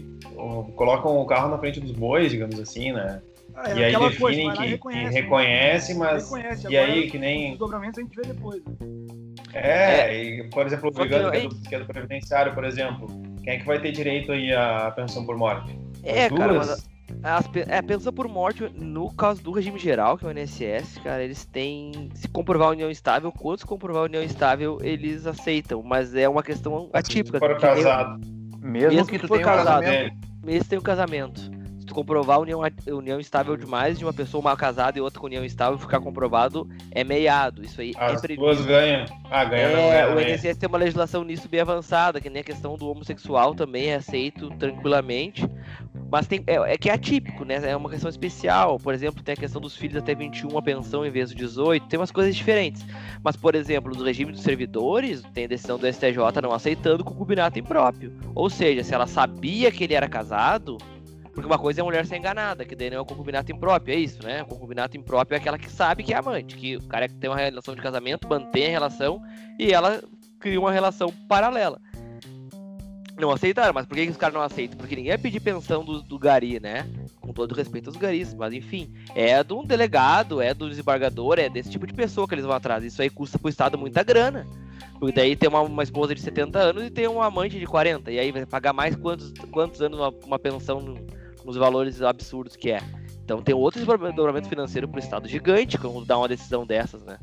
colocam 0.75 1.21
o 1.21 1.27
carro 1.27 1.49
na 1.51 1.59
frente 1.59 1.79
dos 1.79 1.93
bois, 1.93 2.33
digamos 2.33 2.59
assim, 2.59 2.93
né? 2.93 3.21
Ah, 3.57 3.71
é 3.71 3.77
E 3.77 3.85
aí 3.85 3.95
aquela 3.95 4.09
definem 4.11 4.47
vai 4.49 4.57
lá 4.57 4.67
e 4.67 4.71
que, 4.73 4.79
que 4.79 4.89
né? 4.89 5.09
reconhece, 5.09 5.95
mas. 5.95 6.25
Reconhece. 6.25 6.69
E 6.71 6.77
Agora, 6.77 6.93
aí, 6.93 7.11
que 7.11 7.17
Os 7.17 7.21
nem. 7.21 7.49
desdobramentos 7.51 7.99
a 7.99 8.03
gente 8.03 8.15
vê 8.17 8.23
depois. 8.23 8.63
né? 8.65 8.75
É, 9.55 10.15
e, 10.25 10.51
por 10.51 10.67
exemplo, 10.67 10.91
o 10.91 10.93
que 10.93 10.99
brigando 11.01 11.31
que, 11.31 11.37
é 11.39 11.41
do, 11.41 11.49
que 11.57 11.75
é 11.75 11.79
do 11.79 11.87
previdenciário, 11.87 12.55
por 12.55 12.65
exemplo. 12.65 13.07
Quem 13.43 13.55
é 13.55 13.59
que 13.59 13.67
vai 13.67 13.81
ter 13.81 13.93
direito 13.93 14.33
aí 14.33 14.53
à 14.53 14.91
pensão 14.95 15.25
por 15.25 15.37
morte? 15.39 15.75
É, 16.03 16.27
As 16.27 16.33
cara, 16.33 16.53
duas? 16.53 16.69
mas 16.69 16.87
as, 17.23 17.47
pe- 17.47 17.65
é, 17.67 17.81
pensão 17.81 18.13
por 18.13 18.29
morte, 18.29 18.69
no 18.75 19.11
caso 19.15 19.43
do 19.43 19.53
regime 19.53 19.79
geral, 19.79 20.19
que 20.19 20.27
é 20.27 20.29
o 20.29 20.33
INSS, 20.39 20.99
cara, 21.03 21.23
eles 21.25 21.47
têm. 21.47 22.11
Se 22.15 22.29
comprovar 22.29 22.69
a 22.69 22.71
união 22.73 22.91
estável, 22.91 23.33
quando 23.33 23.61
se 23.61 23.67
comprovar 23.67 24.03
a 24.03 24.07
união 24.07 24.23
estável, 24.23 24.79
eles 24.83 25.27
aceitam. 25.27 25.83
Mas 25.83 26.15
é 26.15 26.29
uma 26.29 26.43
questão 26.43 26.91
atípica. 26.93 27.39
Se 27.39 27.47
for 27.47 27.55
que 27.55 27.63
casado. 27.63 28.21
Mesmo, 28.61 28.91
Mesmo 28.97 29.07
que 29.07 29.13
que 29.13 29.19
tu 29.21 29.29
for 29.29 29.35
tenha 29.39 29.47
casado. 29.47 29.85
Mesmo 30.45 30.69
tem 30.69 30.79
o 30.79 30.83
casamento. 30.83 31.56
Comprovar 31.97 32.37
a 32.37 32.41
união, 32.41 32.63
a 32.63 32.71
união 32.95 33.19
estável 33.19 33.57
demais 33.57 33.99
de 33.99 34.05
uma 34.05 34.13
pessoa 34.13 34.43
mal 34.43 34.55
casada 34.55 34.99
e 34.99 35.01
outra 35.01 35.19
com 35.19 35.25
união 35.27 35.43
estável 35.43 35.79
ficar 35.79 35.99
comprovado, 35.99 36.69
é 36.91 37.03
meiado. 37.03 37.65
Isso 37.65 37.81
aí 37.81 37.93
é 37.97 38.05
As 38.05 38.21
previsto. 38.21 38.45
duas 38.45 38.67
ganham. 38.67 39.07
Ah, 39.31 39.47
ganha 39.47 39.71
não, 39.71 39.79
É, 39.79 39.91
ganha 40.03 40.07
o 40.09 40.09
também. 40.11 40.35
INSS 40.35 40.59
tem 40.59 40.69
uma 40.69 40.77
legislação 40.77 41.25
nisso 41.25 41.49
bem 41.49 41.61
avançada, 41.61 42.21
que 42.21 42.29
nem 42.29 42.43
a 42.43 42.45
questão 42.45 42.77
do 42.77 42.87
homossexual 42.91 43.55
também 43.55 43.87
é 43.87 43.95
aceito 43.95 44.51
tranquilamente. 44.59 45.49
Mas 46.13 46.27
tem, 46.27 46.45
é, 46.47 46.75
é 46.75 46.77
que 46.77 46.91
é 46.91 46.93
atípico, 46.93 47.47
né? 47.47 47.63
É 47.65 47.75
uma 47.75 47.89
questão 47.89 48.11
especial. 48.11 48.79
Por 48.79 48.93
exemplo, 48.93 49.23
tem 49.23 49.33
a 49.33 49.37
questão 49.37 49.59
dos 49.59 49.75
filhos 49.75 49.97
até 49.97 50.15
21 50.15 50.59
a 50.59 50.61
pensão 50.61 51.05
em 51.05 51.11
vez 51.11 51.31
de 51.31 51.35
18. 51.37 51.87
Tem 51.87 51.99
umas 51.99 52.13
coisas 52.13 52.37
diferentes. 52.37 52.85
Mas, 53.25 53.37
por 53.37 53.55
exemplo, 53.55 53.95
no 53.97 54.05
regime 54.05 54.33
dos 54.33 54.43
servidores, 54.43 55.23
tem 55.33 55.47
a 55.47 55.49
decisão 55.49 55.79
do 55.79 55.91
STJ 55.91 56.43
não 56.43 56.53
aceitando 56.53 57.03
concubinato 57.03 57.59
impróprio. 57.59 58.13
Ou 58.35 58.51
seja, 58.51 58.85
se 58.85 58.93
ela 58.93 59.07
sabia 59.07 59.73
que 59.73 59.83
ele 59.83 59.95
era 59.95 60.07
casado, 60.07 60.77
porque 61.37 61.47
uma 61.47 61.59
coisa 61.59 61.81
é 61.81 61.83
a 61.83 61.85
mulher 61.85 62.07
ser 62.07 62.17
enganada, 62.17 62.65
que 62.65 62.75
daí 62.75 62.89
não 62.89 62.97
é 62.97 63.01
o 63.01 63.05
concubinato 63.05 63.53
impróprio, 63.53 63.95
é 63.95 63.99
isso, 63.99 64.23
né? 64.23 64.43
O 64.43 64.47
concubinato 64.47 64.97
impróprio 64.97 65.37
é 65.37 65.39
aquela 65.39 65.59
que 65.59 65.71
sabe 65.71 66.03
que 66.03 66.15
é 66.15 66.17
amante, 66.17 66.57
que 66.57 66.77
o 66.77 66.83
cara 66.85 67.07
tem 67.11 67.29
uma 67.29 67.37
relação 67.37 67.75
de 67.75 67.83
casamento, 67.83 68.27
mantém 68.27 68.69
a 68.69 68.71
relação 68.71 69.21
e 69.59 69.71
ela 69.71 70.03
cria 70.41 70.59
uma 70.59 70.73
relação 70.73 71.13
paralela. 71.29 71.79
Não 73.21 73.31
aceitaram, 73.31 73.75
mas 73.75 73.85
por 73.85 73.97
que, 73.97 74.07
que 74.07 74.13
os 74.13 74.17
caras 74.17 74.35
não 74.35 74.41
aceitam? 74.41 74.79
Porque 74.79 74.97
ninguém 74.97 75.13
ia 75.13 75.19
pedir 75.19 75.41
pensão 75.41 75.85
do, 75.85 76.01
do 76.01 76.19
Gari, 76.19 76.59
né? 76.59 76.87
com 77.21 77.35
todo 77.35 77.55
respeito 77.55 77.91
aos 77.91 77.97
garis, 77.97 78.33
mas 78.33 78.55
enfim, 78.55 78.91
é 79.15 79.43
de 79.43 79.53
um 79.53 79.65
delegado, 79.65 80.41
é 80.41 80.55
do 80.55 80.69
desembargador, 80.71 81.39
é 81.39 81.49
desse 81.49 81.69
tipo 81.69 81.87
de 81.87 81.93
pessoa 81.93 82.27
que 82.27 82.35
eles 82.35 82.45
vão 82.45 82.55
atrás. 82.55 82.85
Isso 82.85 83.03
aí 83.03 83.11
custa 83.11 83.39
pro 83.39 83.51
Estado 83.51 83.77
muita 83.77 84.03
grana. 84.03 84.47
Porque 84.99 85.15
daí 85.15 85.37
tem 85.37 85.49
uma, 85.49 85.61
uma 85.61 85.83
esposa 85.83 86.15
de 86.15 86.21
70 86.21 86.59
anos 86.59 86.85
e 86.85 86.91
tem 86.91 87.07
um 87.07 87.21
amante 87.21 87.59
de 87.59 87.67
40. 87.67 88.11
E 88.11 88.19
aí 88.19 88.33
vai 88.33 88.47
pagar 88.47 88.73
mais 88.73 88.97
quantos, 88.97 89.33
quantos 89.51 89.83
anos 89.83 89.99
uma, 89.99 90.15
uma 90.25 90.39
pensão 90.39 90.95
nos 91.47 91.57
valores 91.57 92.03
absurdos 92.03 92.57
que 92.57 92.71
é. 92.71 92.81
Então 93.25 93.41
tem 93.41 93.55
outro 93.55 93.81
desdobramento 93.81 94.49
financeiro 94.49 94.87
pro 94.89 94.99
Estado 94.99 95.27
gigante 95.29 95.79
quando 95.79 96.05
dá 96.05 96.19
uma 96.19 96.29
decisão 96.29 96.67
dessas, 96.67 97.03
né? 97.05 97.19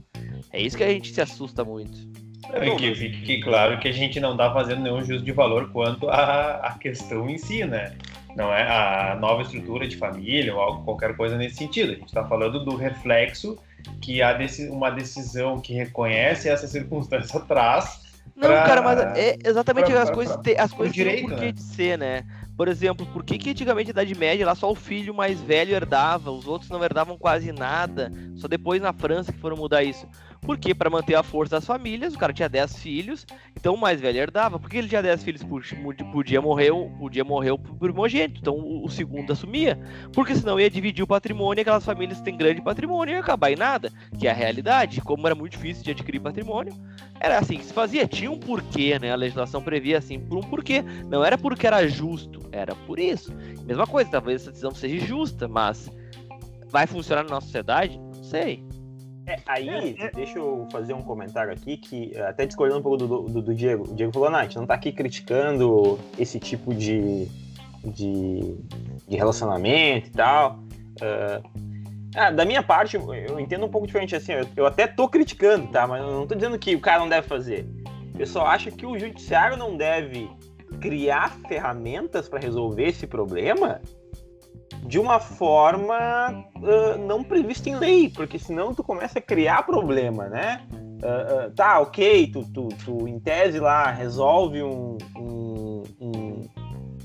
É 0.52 0.62
isso 0.62 0.78
que 0.78 0.84
a 0.84 0.90
gente 0.90 1.14
se 1.14 1.22
assusta 1.22 1.64
muito. 1.64 1.98
É 2.52 2.76
que 2.76 2.96
fique 2.96 3.42
claro 3.42 3.80
que 3.80 3.88
a 3.88 3.92
gente 3.92 4.20
não 4.20 4.32
está 4.32 4.52
fazendo 4.52 4.82
nenhum 4.82 5.02
juízo 5.04 5.24
de 5.24 5.32
valor 5.32 5.72
quanto 5.72 6.10
à, 6.10 6.78
questão 6.80 7.30
em 7.30 7.38
si, 7.38 7.64
né? 7.64 7.96
Não 8.36 8.52
é 8.52 8.64
a 8.64 9.16
nova 9.16 9.44
estrutura 9.44 9.88
de 9.88 9.96
família 9.96 10.54
ou 10.54 10.60
algo, 10.60 10.84
qualquer 10.84 11.16
coisa 11.16 11.38
nesse 11.38 11.56
sentido. 11.56 11.92
A 11.92 11.96
gente 11.96 12.08
está 12.08 12.26
falando 12.26 12.66
do 12.66 12.76
reflexo 12.76 13.58
que 14.02 14.22
há 14.22 14.38
uma 14.70 14.90
decisão 14.90 15.62
que 15.62 15.74
reconhece 15.74 16.50
essa 16.50 16.68
circunstância 16.68 17.40
traz. 17.42 18.02
Não, 18.36 18.50
pra, 18.50 18.64
cara, 18.64 18.82
mas 18.82 19.00
é 19.18 19.38
exatamente 19.46 19.92
pra, 19.92 20.02
as 20.02 20.10
pra, 20.10 20.16
coisas, 20.16 20.38
as 20.58 20.74
coisas 20.74 20.94
direito, 20.94 21.18
têm 21.18 21.26
um 21.26 21.30
porquê 21.30 21.46
né? 21.46 21.52
de 21.52 21.62
ser, 21.62 21.98
né? 21.98 22.24
Por 22.56 22.68
exemplo, 22.68 23.06
por 23.08 23.24
que, 23.24 23.38
que 23.38 23.50
antigamente 23.50 23.90
a 23.90 23.92
Idade 23.92 24.16
Média 24.16 24.46
lá 24.46 24.54
só 24.54 24.72
o 24.72 24.76
filho 24.76 25.14
mais 25.14 25.42
velho 25.42 25.74
herdava, 25.74 26.32
os 26.32 26.48
outros 26.48 26.70
não 26.70 26.84
herdavam 26.84 27.18
quase 27.18 27.52
nada? 27.52 28.12
Só 28.36 28.48
depois 28.48 28.82
na 28.82 28.94
França 28.94 29.34
que 29.34 29.40
foram 29.40 29.58
mudar 29.58 29.84
isso. 29.84 30.08
Porque 30.46 30.76
para 30.76 30.90
manter 30.90 31.16
a 31.16 31.24
força 31.24 31.56
das 31.56 31.66
famílias, 31.66 32.14
o 32.14 32.18
cara 32.18 32.34
tinha 32.34 32.50
10 32.50 32.78
filhos, 32.78 33.26
então 33.58 33.76
o 33.76 33.78
mais 33.78 34.00
velho 34.00 34.20
herdava. 34.20 34.60
Porque 34.60 34.78
ele 34.78 34.90
tinha 34.90 35.02
10 35.02 35.24
filhos, 35.24 35.42
podia 36.12 36.42
morrer, 36.42 36.72
podia 37.00 37.24
morrer 37.24 37.52
o 37.52 37.58
primogênito, 37.58 38.42
então 38.42 38.56
o 38.84 38.90
segundo 38.90 39.32
assumia. 39.32 39.80
Porque 40.12 40.36
senão 40.36 40.60
ia 40.60 40.70
dividir 40.70 41.04
o 41.04 41.08
patrimônio, 41.08 41.62
aquelas 41.62 41.86
famílias 41.86 42.20
que 42.20 42.26
têm 42.26 42.38
grande 42.38 42.62
patrimônio 42.62 43.14
ia 43.14 43.20
acabar 43.20 43.52
em 43.52 43.56
nada, 43.56 43.92
que 44.20 44.28
é 44.28 44.32
a 44.32 44.34
realidade. 44.34 45.02
Como 45.02 45.26
era 45.26 45.36
muito 45.36 45.54
difícil 45.54 45.84
de 45.84 45.92
adquirir 45.92 46.20
patrimônio, 46.20 46.74
era 47.20 47.40
assim 47.40 47.58
que 47.58 47.66
se 47.66 47.74
fazia. 47.74 48.06
Tinha 48.06 48.30
um 48.30 48.38
porquê, 48.38 49.00
né? 49.00 49.12
A 49.12 49.16
legislação 49.16 49.62
previa 49.62 49.98
assim, 49.98 50.20
por 50.20 50.38
um 50.38 50.42
porquê. 50.42 50.84
Não 51.08 51.24
era 51.24 51.38
porque 51.38 51.66
era 51.66 51.88
justo, 51.88 52.43
era 52.54 52.76
por 52.76 53.00
isso. 53.00 53.34
Mesma 53.66 53.88
coisa, 53.88 54.10
talvez 54.12 54.42
essa 54.42 54.52
decisão 54.52 54.74
seja 54.74 55.06
justa, 55.06 55.48
mas 55.48 55.92
vai 56.70 56.88
funcionar 56.88 57.24
na 57.24 57.32
nossa 57.32 57.48
sociedade? 57.48 57.98
Não 57.98 58.24
sei. 58.24 58.64
É, 59.26 59.38
aí, 59.46 59.70
é, 59.70 60.06
é. 60.06 60.12
deixa 60.12 60.38
eu 60.38 60.68
fazer 60.72 60.94
um 60.94 61.02
comentário 61.02 61.52
aqui 61.52 61.78
que, 61.78 62.12
é, 62.16 62.28
até 62.28 62.46
discordando 62.46 62.80
um 62.80 62.84
pouco 62.84 62.98
do, 62.98 63.22
do, 63.22 63.42
do 63.42 63.56
Diego, 63.56 63.90
o 63.90 63.96
Diego 63.96 64.12
falou, 64.12 64.30
não, 64.30 64.40
a 64.40 64.44
gente 64.44 64.58
não 64.58 64.66
tá 64.66 64.74
aqui 64.74 64.92
criticando 64.92 65.98
esse 66.20 66.40
tipo 66.40 66.74
de, 66.74 67.28
de, 67.84 68.58
de 69.08 69.16
relacionamento 69.16 70.08
e 70.08 70.12
tal. 70.12 70.60
Uh, 71.02 71.74
da 72.36 72.46
minha 72.46 72.62
parte, 72.62 72.96
eu 72.96 73.40
entendo 73.40 73.66
um 73.66 73.70
pouco 73.70 73.88
diferente 73.88 74.16
assim, 74.16 74.34
eu, 74.34 74.48
eu, 74.56 74.66
até 74.68 74.86
tô 74.86 75.08
criticando, 75.10 75.68
tá? 75.68 75.88
Mas 75.88 76.02
eu 76.02 76.12
não 76.12 76.28
tô 76.28 76.36
dizendo 76.36 76.60
que 76.60 76.76
o 76.76 76.80
cara 76.80 77.00
não 77.00 77.10
deve 77.10 77.28
fazer. 77.28 77.66
Eu 78.20 78.28
só 78.28 78.46
acho 78.46 78.72
que 78.72 78.86
o 78.86 79.00
judiciário 79.00 79.58
não 79.58 79.76
deve 79.76 80.30
criar 80.80 81.38
ferramentas 81.48 82.28
para 82.28 82.40
resolver 82.40 82.90
esse 82.90 83.08
problema 83.08 83.82
de 84.86 85.00
uma 85.00 85.20
forma 85.20 86.46
uh, 86.58 86.98
não 87.08 87.24
prevista 87.24 87.70
em 87.70 87.76
lei, 87.76 88.10
porque 88.10 88.38
senão 88.38 88.74
tu 88.74 88.84
começa 88.84 89.20
a 89.20 89.22
criar 89.22 89.64
problema, 89.64 90.28
né? 90.28 90.62
Uh, 90.72 91.48
uh, 91.48 91.52
tá, 91.52 91.80
ok, 91.80 92.28
tu, 92.28 92.44
tu, 92.54 92.70
tu, 92.84 93.08
em 93.08 93.20
tese 93.20 93.60
lá 93.60 93.92
resolve 93.92 94.64
um, 94.64 94.98
um, 95.18 95.84
um, 96.00 96.42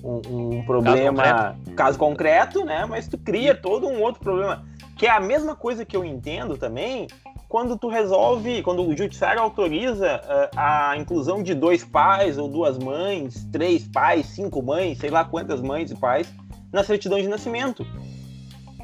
um 0.05 0.65
problema, 0.65 1.23
caso 1.23 1.55
concreto. 1.55 1.77
caso 1.77 1.99
concreto, 1.99 2.65
né? 2.65 2.87
Mas 2.87 3.09
tu 3.09 3.19
cria 3.19 3.55
todo 3.55 3.87
um 3.87 4.01
outro 4.03 4.21
problema, 4.21 4.65
que 4.97 5.07
é 5.07 5.11
a 5.11 5.21
mesma 5.21 5.55
coisa 5.55 5.85
que 5.85 5.97
eu 5.97 6.05
entendo 6.05 6.57
também 6.57 7.07
quando 7.49 7.79
tu 7.79 7.89
resolve, 7.89 8.63
quando 8.63 8.83
o 8.83 8.95
judiciário 8.97 9.41
autoriza 9.41 10.21
a 10.55 10.97
inclusão 10.99 11.43
de 11.43 11.55
dois 11.55 11.83
pais 11.83 12.37
ou 12.37 12.47
duas 12.47 12.79
mães, 12.79 13.49
três 13.51 13.89
pais, 13.89 14.27
cinco 14.27 14.63
mães, 14.63 14.99
sei 14.99 15.09
lá 15.09 15.25
quantas 15.25 15.63
mães 15.63 15.91
e 15.91 15.95
pais 15.95 16.33
na 16.71 16.85
certidão 16.85 17.19
de 17.19 17.27
nascimento. 17.27 17.87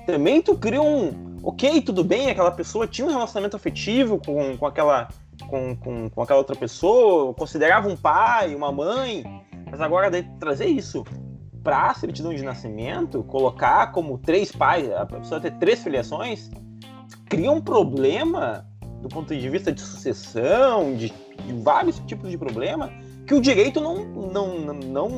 Também 0.06 0.40
tu 0.40 0.56
cria 0.56 0.80
um. 0.80 1.34
Ok, 1.42 1.82
tudo 1.82 2.02
bem, 2.02 2.30
aquela 2.30 2.50
pessoa 2.50 2.86
tinha 2.86 3.06
um 3.06 3.10
relacionamento 3.10 3.54
afetivo 3.54 4.18
com, 4.18 4.56
com, 4.56 4.66
aquela, 4.66 5.08
com, 5.46 5.76
com, 5.76 6.08
com 6.08 6.22
aquela 6.22 6.38
outra 6.38 6.56
pessoa, 6.56 7.34
considerava 7.34 7.86
um 7.86 7.96
pai, 7.96 8.54
uma 8.54 8.72
mãe, 8.72 9.22
mas 9.70 9.78
agora 9.78 10.10
trazer 10.40 10.68
isso 10.68 11.04
para 11.62 11.90
a 11.90 11.94
certidão 11.94 12.32
de 12.32 12.42
nascimento, 12.42 13.22
colocar 13.24 13.92
como 13.92 14.16
três 14.16 14.50
pais, 14.50 14.90
a 14.90 15.04
pessoa 15.04 15.38
ter 15.38 15.52
três 15.58 15.82
filiações, 15.82 16.50
cria 17.34 17.50
um 17.50 17.60
problema 17.60 18.66
do 19.02 19.08
ponto 19.08 19.36
de 19.36 19.50
vista 19.50 19.72
de 19.72 19.80
sucessão, 19.80 20.94
de, 20.94 21.08
de 21.10 21.52
vários 21.62 21.98
tipos 22.00 22.30
de 22.30 22.38
problema 22.38 22.90
que 23.26 23.34
o 23.34 23.40
direito 23.40 23.80
não, 23.80 24.04
não, 24.04 24.58
não, 24.58 25.08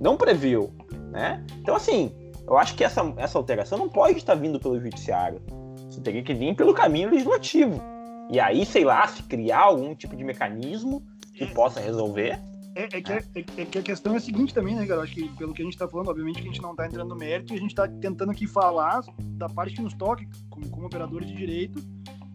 não, 0.00 0.16
previu 0.16 0.72
né? 1.12 1.44
Então, 1.60 1.76
assim, 1.76 2.10
eu 2.46 2.56
acho 2.56 2.74
que 2.74 2.82
essa, 2.82 3.12
essa 3.16 3.38
alteração 3.38 3.78
não 3.78 3.88
pode 3.88 4.18
estar 4.18 4.34
vindo 4.34 4.58
pelo 4.58 4.80
judiciário. 4.80 5.40
Você 5.90 6.00
teria 6.00 6.22
que 6.22 6.32
vir 6.32 6.56
pelo 6.56 6.72
caminho 6.72 7.10
legislativo. 7.10 7.80
E 8.30 8.40
aí, 8.40 8.64
sei 8.64 8.84
lá, 8.84 9.06
se 9.06 9.22
criar 9.24 9.60
algum 9.60 9.94
tipo 9.94 10.16
de 10.16 10.24
mecanismo 10.24 11.02
que 11.34 11.46
possa 11.46 11.80
resolver. 11.80 12.40
É, 12.74 12.84
é, 12.84 13.02
que, 13.02 13.12
é, 13.12 13.16
é, 13.16 13.62
é, 13.62 13.64
que 13.66 13.78
a 13.78 13.82
questão 13.82 14.14
é 14.14 14.16
a 14.16 14.20
seguinte 14.20 14.54
também, 14.54 14.74
né, 14.74 14.86
cara? 14.86 15.02
Acho 15.02 15.14
que 15.14 15.28
pelo 15.36 15.52
que 15.52 15.60
a 15.60 15.64
gente 15.64 15.74
está 15.74 15.86
falando, 15.86 16.08
obviamente 16.08 16.36
que 16.36 16.48
a 16.48 16.50
gente 16.50 16.62
não 16.62 16.70
está 16.70 16.86
entrando 16.86 17.08
no 17.08 17.16
mérito 17.16 17.52
e 17.52 17.56
a 17.56 17.60
gente 17.60 17.70
está 17.70 17.86
tentando 17.86 18.30
aqui 18.30 18.46
falar 18.46 19.02
da 19.18 19.48
parte 19.48 19.74
que 19.74 19.82
nos 19.82 19.94
toca, 19.94 20.24
como, 20.48 20.68
como 20.70 20.86
operadores 20.86 21.28
de 21.28 21.34
direito, 21.34 21.78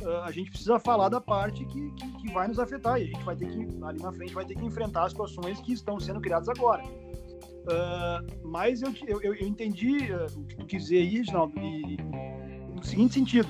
uh, 0.03 0.23
a 0.23 0.31
gente 0.31 0.51
precisa 0.51 0.79
falar 0.79 1.09
da 1.09 1.19
parte 1.19 1.65
que, 1.65 1.91
que, 1.91 2.11
que, 2.17 2.31
vai 2.31 2.47
nos 2.47 2.59
afetar 2.59 2.99
e 2.99 3.03
a 3.03 3.05
gente 3.07 3.23
vai 3.23 3.35
ter 3.35 3.47
que, 3.47 3.67
ali 3.83 3.99
na 3.99 4.11
frente, 4.11 4.33
vai 4.33 4.45
ter 4.45 4.55
que 4.55 4.63
enfrentar 4.63 5.05
as 5.05 5.11
situações 5.11 5.59
que 5.61 5.73
estão 5.73 5.99
sendo 5.99 6.21
criadas 6.21 6.47
agora. 6.49 6.83
Uh, 6.85 8.47
mas 8.47 8.81
eu, 8.81 8.93
eu, 9.07 9.21
eu 9.21 9.47
entendi 9.47 10.11
uh, 10.11 10.39
o 10.39 10.45
que 10.45 10.55
tu 10.55 10.65
quis 10.67 10.83
dizer 10.83 10.97
aí, 10.99 11.17
Reginaldo, 11.17 11.59
e, 11.59 11.97
no 12.75 12.83
seguinte 12.83 13.15
sentido: 13.15 13.49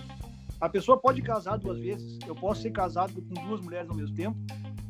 a 0.60 0.70
pessoa 0.70 0.98
pode 0.98 1.22
casar 1.22 1.58
duas 1.58 1.80
vezes. 1.80 2.18
Eu 2.26 2.34
posso 2.34 2.62
ser 2.62 2.72
casado 2.72 3.22
com 3.22 3.46
duas 3.46 3.62
mulheres 3.62 3.90
ao 3.90 3.96
mesmo 3.96 4.16
tempo? 4.16 4.38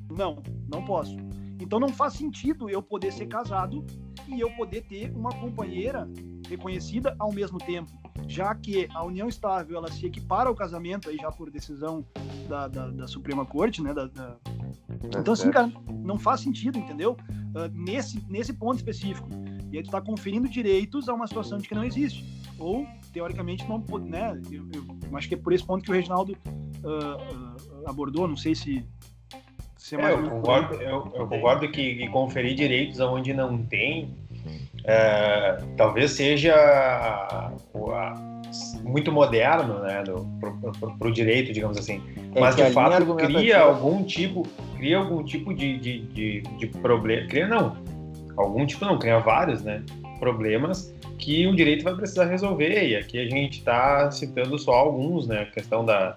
Não, 0.10 0.42
não 0.72 0.86
posso. 0.86 1.27
Então 1.60 1.80
não 1.80 1.90
faz 1.90 2.14
sentido 2.14 2.70
eu 2.70 2.82
poder 2.82 3.12
ser 3.12 3.28
casado 3.28 3.86
e 4.28 4.40
eu 4.40 4.50
poder 4.52 4.82
ter 4.82 5.12
uma 5.12 5.32
companheira 5.32 6.10
reconhecida 6.48 7.16
ao 7.20 7.32
mesmo 7.32 7.58
tempo, 7.58 7.92
já 8.28 8.54
que 8.54 8.88
a 8.94 9.04
união 9.04 9.28
estável 9.28 9.78
ela 9.78 9.92
se 9.92 10.06
equipara 10.06 10.50
ao 10.50 10.56
casamento 10.56 11.10
aí 11.10 11.18
já 11.18 11.32
por 11.32 11.50
decisão 11.50 12.06
da, 12.48 12.68
da, 12.68 12.90
da 12.90 13.08
Suprema 13.08 13.46
Corte, 13.46 13.82
né? 13.82 13.94
Da, 13.94 14.06
da... 14.06 14.38
Então 15.20 15.34
assim, 15.34 15.52
cara, 15.52 15.72
não 16.04 16.18
faz 16.18 16.42
sentido, 16.42 16.78
entendeu? 16.78 17.18
Uh, 17.56 17.70
nesse 17.74 18.24
nesse 18.30 18.54
ponto 18.54 18.78
específico. 18.78 19.28
E 19.72 19.78
aí 19.78 19.84
tu 19.84 19.92
tá 19.92 20.02
conferindo 20.02 20.48
direitos 20.48 21.10
a 21.10 21.14
uma 21.14 21.28
situação 21.28 21.58
de 21.58 21.68
que 21.68 21.76
não 21.76 21.84
existe 21.84 22.26
ou 22.60 22.86
teoricamente 23.14 23.68
não 23.68 23.82
pode, 23.82 24.10
né? 24.10 24.40
Eu, 24.52 24.68
eu, 24.74 25.18
acho 25.18 25.28
que 25.28 25.36
é 25.36 25.38
por 25.38 25.54
esse 25.54 25.64
ponto 25.64 25.84
que 25.84 25.92
o 25.92 25.94
Reginaldo 25.94 26.34
uh, 26.84 27.78
uh, 27.82 27.90
abordou. 27.90 28.28
Não 28.28 28.38
sei 28.38 28.56
se 28.56 28.86
é, 29.94 30.12
eu, 30.12 30.24
concordo, 30.30 30.74
eu, 30.76 31.12
eu, 31.16 31.28
concordo 31.28 31.70
que, 31.70 31.96
que, 31.96 32.08
conferir 32.10 32.56
direitos 32.56 33.00
aonde 33.00 33.34
não 33.34 33.58
tem 33.58 34.14
é, 34.88 35.58
talvez 35.76 36.12
seja 36.12 36.56
a, 36.56 37.52
a, 37.76 38.14
muito 38.84 39.12
moderno 39.12 39.80
né, 39.80 40.02
para 40.98 41.08
o 41.08 41.12
direito, 41.12 41.52
digamos 41.52 41.78
assim. 41.78 42.02
É 42.34 42.40
Mas 42.40 42.56
de 42.56 42.72
fato 42.72 43.16
cria 43.16 43.60
algum 43.60 44.02
tipo, 44.04 44.44
cria 44.78 44.98
algum 44.98 45.22
tipo 45.24 45.54
de, 45.54 45.78
de, 45.78 46.00
de, 46.00 46.42
de 46.42 46.68
problema. 46.68 47.28
Cria 47.28 47.48
não. 47.48 47.76
Algum 48.38 48.66
tipo 48.66 48.86
não, 48.86 48.98
cria 48.98 49.20
vários, 49.20 49.62
né? 49.62 49.84
Problemas 50.20 50.96
que 51.18 51.46
o 51.48 51.56
direito 51.56 51.84
vai 51.84 51.94
precisar 51.94 52.26
resolver. 52.26 52.88
E 52.88 52.96
aqui 52.96 53.20
a 53.20 53.30
gente 53.30 53.60
está 53.60 54.10
citando 54.10 54.58
só 54.58 54.72
alguns, 54.72 55.28
né? 55.28 55.42
A 55.42 55.46
questão 55.48 55.84
da, 55.84 56.14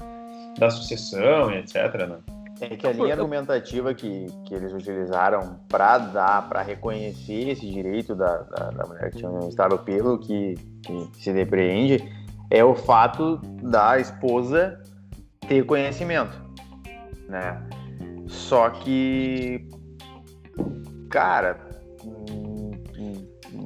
da 0.59 0.71
sucessão 0.71 1.51
e 1.51 1.59
etc. 1.59 2.07
Né? 2.09 2.19
É 2.61 2.77
que 2.77 2.87
a 2.87 2.93
linha 2.93 3.15
argumentativa 3.15 3.95
que, 3.95 4.27
que 4.45 4.55
eles 4.55 4.73
utilizaram 4.73 5.61
para 5.69 5.99
dar, 5.99 6.49
para 6.49 6.63
reconhecer 6.63 7.49
esse 7.49 7.69
direito 7.71 8.15
da, 8.15 8.39
da, 8.43 8.71
da 8.71 8.87
mulher 8.87 9.11
que 9.11 9.19
tinha 9.19 9.31
um 9.31 9.49
estável 9.49 9.79
pelo 9.79 10.19
que, 10.19 10.55
que 10.83 11.11
se 11.15 11.33
depreende 11.33 12.03
é 12.51 12.63
o 12.63 12.75
fato 12.75 13.39
da 13.63 13.99
esposa 13.99 14.79
ter 15.49 15.65
conhecimento, 15.65 16.37
né? 17.29 17.67
Só 18.27 18.71
que, 18.71 19.67
cara, 21.09 21.71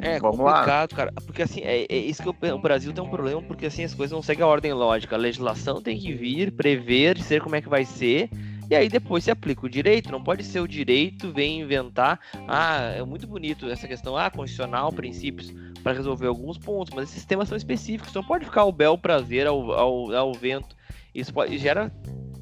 é 0.01 0.19
Vamos 0.19 0.37
complicado, 0.37 0.93
lá. 0.93 0.97
cara. 0.97 1.13
Porque 1.25 1.43
assim, 1.43 1.63
é, 1.63 1.87
é 1.89 1.97
isso 1.97 2.23
que 2.23 2.29
o, 2.29 2.55
o, 2.55 2.59
Brasil 2.59 2.93
tem 2.93 3.03
um 3.03 3.09
problema, 3.09 3.43
porque 3.43 3.67
assim, 3.67 3.85
as 3.85 3.95
coisas 3.95 4.15
não 4.15 4.23
seguem 4.23 4.45
a 4.45 4.47
ordem 4.47 4.73
lógica. 4.73 5.17
A 5.17 5.19
legislação 5.19 5.81
tem 5.81 5.99
que 5.99 6.13
vir, 6.13 6.53
prever, 6.53 7.15
dizer 7.15 7.41
como 7.41 7.57
é 7.57 7.63
que 7.63 7.69
vai 7.69 7.85
ser, 7.85 8.29
e 8.75 8.77
aí 8.77 8.89
depois 8.89 9.23
se 9.23 9.31
aplica 9.31 9.65
o 9.65 9.69
direito, 9.69 10.11
não 10.11 10.21
pode 10.21 10.43
ser 10.43 10.59
o 10.59 10.67
direito 10.67 11.31
vem 11.31 11.61
inventar, 11.61 12.19
ah, 12.49 12.93
é 12.97 13.05
muito 13.05 13.25
bonito 13.25 13.71
essa 13.71 13.87
questão, 13.87 14.17
ah, 14.17 14.29
constitucional, 14.29 14.93
princípios, 14.93 15.55
para 15.81 15.93
resolver 15.93 16.27
alguns 16.27 16.59
pontos, 16.59 16.93
mas 16.93 17.09
esses 17.09 17.25
temas 17.25 17.49
são 17.49 17.57
específicos, 17.57 18.13
não 18.13 18.25
pode 18.25 18.45
ficar 18.45 18.65
o 18.65 18.73
bel 18.73 18.99
prazer 18.99 19.47
ao, 19.47 19.71
ao, 19.71 20.13
ao 20.13 20.35
vento. 20.35 20.75
Isso 21.15 21.33
pode, 21.33 21.57
gera 21.57 21.93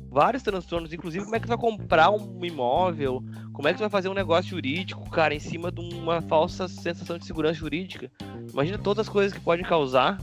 vários 0.08 0.42
transtornos, 0.42 0.90
inclusive 0.90 1.22
como 1.22 1.36
é 1.36 1.38
que 1.38 1.46
você 1.46 1.54
vai 1.54 1.58
comprar 1.58 2.10
um 2.10 2.42
imóvel, 2.42 3.22
como 3.52 3.68
é 3.68 3.72
que 3.72 3.78
você 3.78 3.84
vai 3.84 3.90
fazer 3.90 4.08
um 4.08 4.14
negócio 4.14 4.48
jurídico, 4.52 5.10
cara, 5.10 5.34
em 5.34 5.40
cima 5.40 5.70
de 5.70 5.82
uma 5.82 6.22
falsa 6.22 6.66
sensação 6.66 7.18
de 7.18 7.26
segurança 7.26 7.58
jurídica. 7.58 8.10
Imagina 8.50 8.78
todas 8.78 9.06
as 9.06 9.12
coisas 9.12 9.34
que 9.36 9.40
podem 9.40 9.66
causar. 9.66 10.18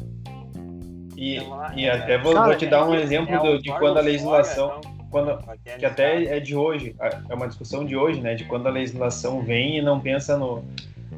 E, 1.15 1.39
e 1.75 1.87
até 1.87 2.17
vou, 2.17 2.33
vou 2.33 2.55
te 2.55 2.65
dar 2.65 2.87
um 2.87 2.95
exemplo 2.95 3.39
do, 3.39 3.61
de 3.61 3.71
quando 3.77 3.97
a 3.99 4.01
legislação 4.01 4.81
quando, 5.09 5.37
que 5.77 5.85
até 5.85 6.25
é 6.25 6.39
de 6.39 6.55
hoje, 6.55 6.95
é 7.29 7.33
uma 7.33 7.47
discussão 7.47 7.85
de 7.85 7.95
hoje, 7.95 8.21
né? 8.21 8.35
De 8.35 8.45
quando 8.45 8.67
a 8.67 8.71
legislação 8.71 9.41
vem 9.41 9.77
e 9.77 9.81
não 9.81 9.99
pensa 9.99 10.37
no, 10.37 10.63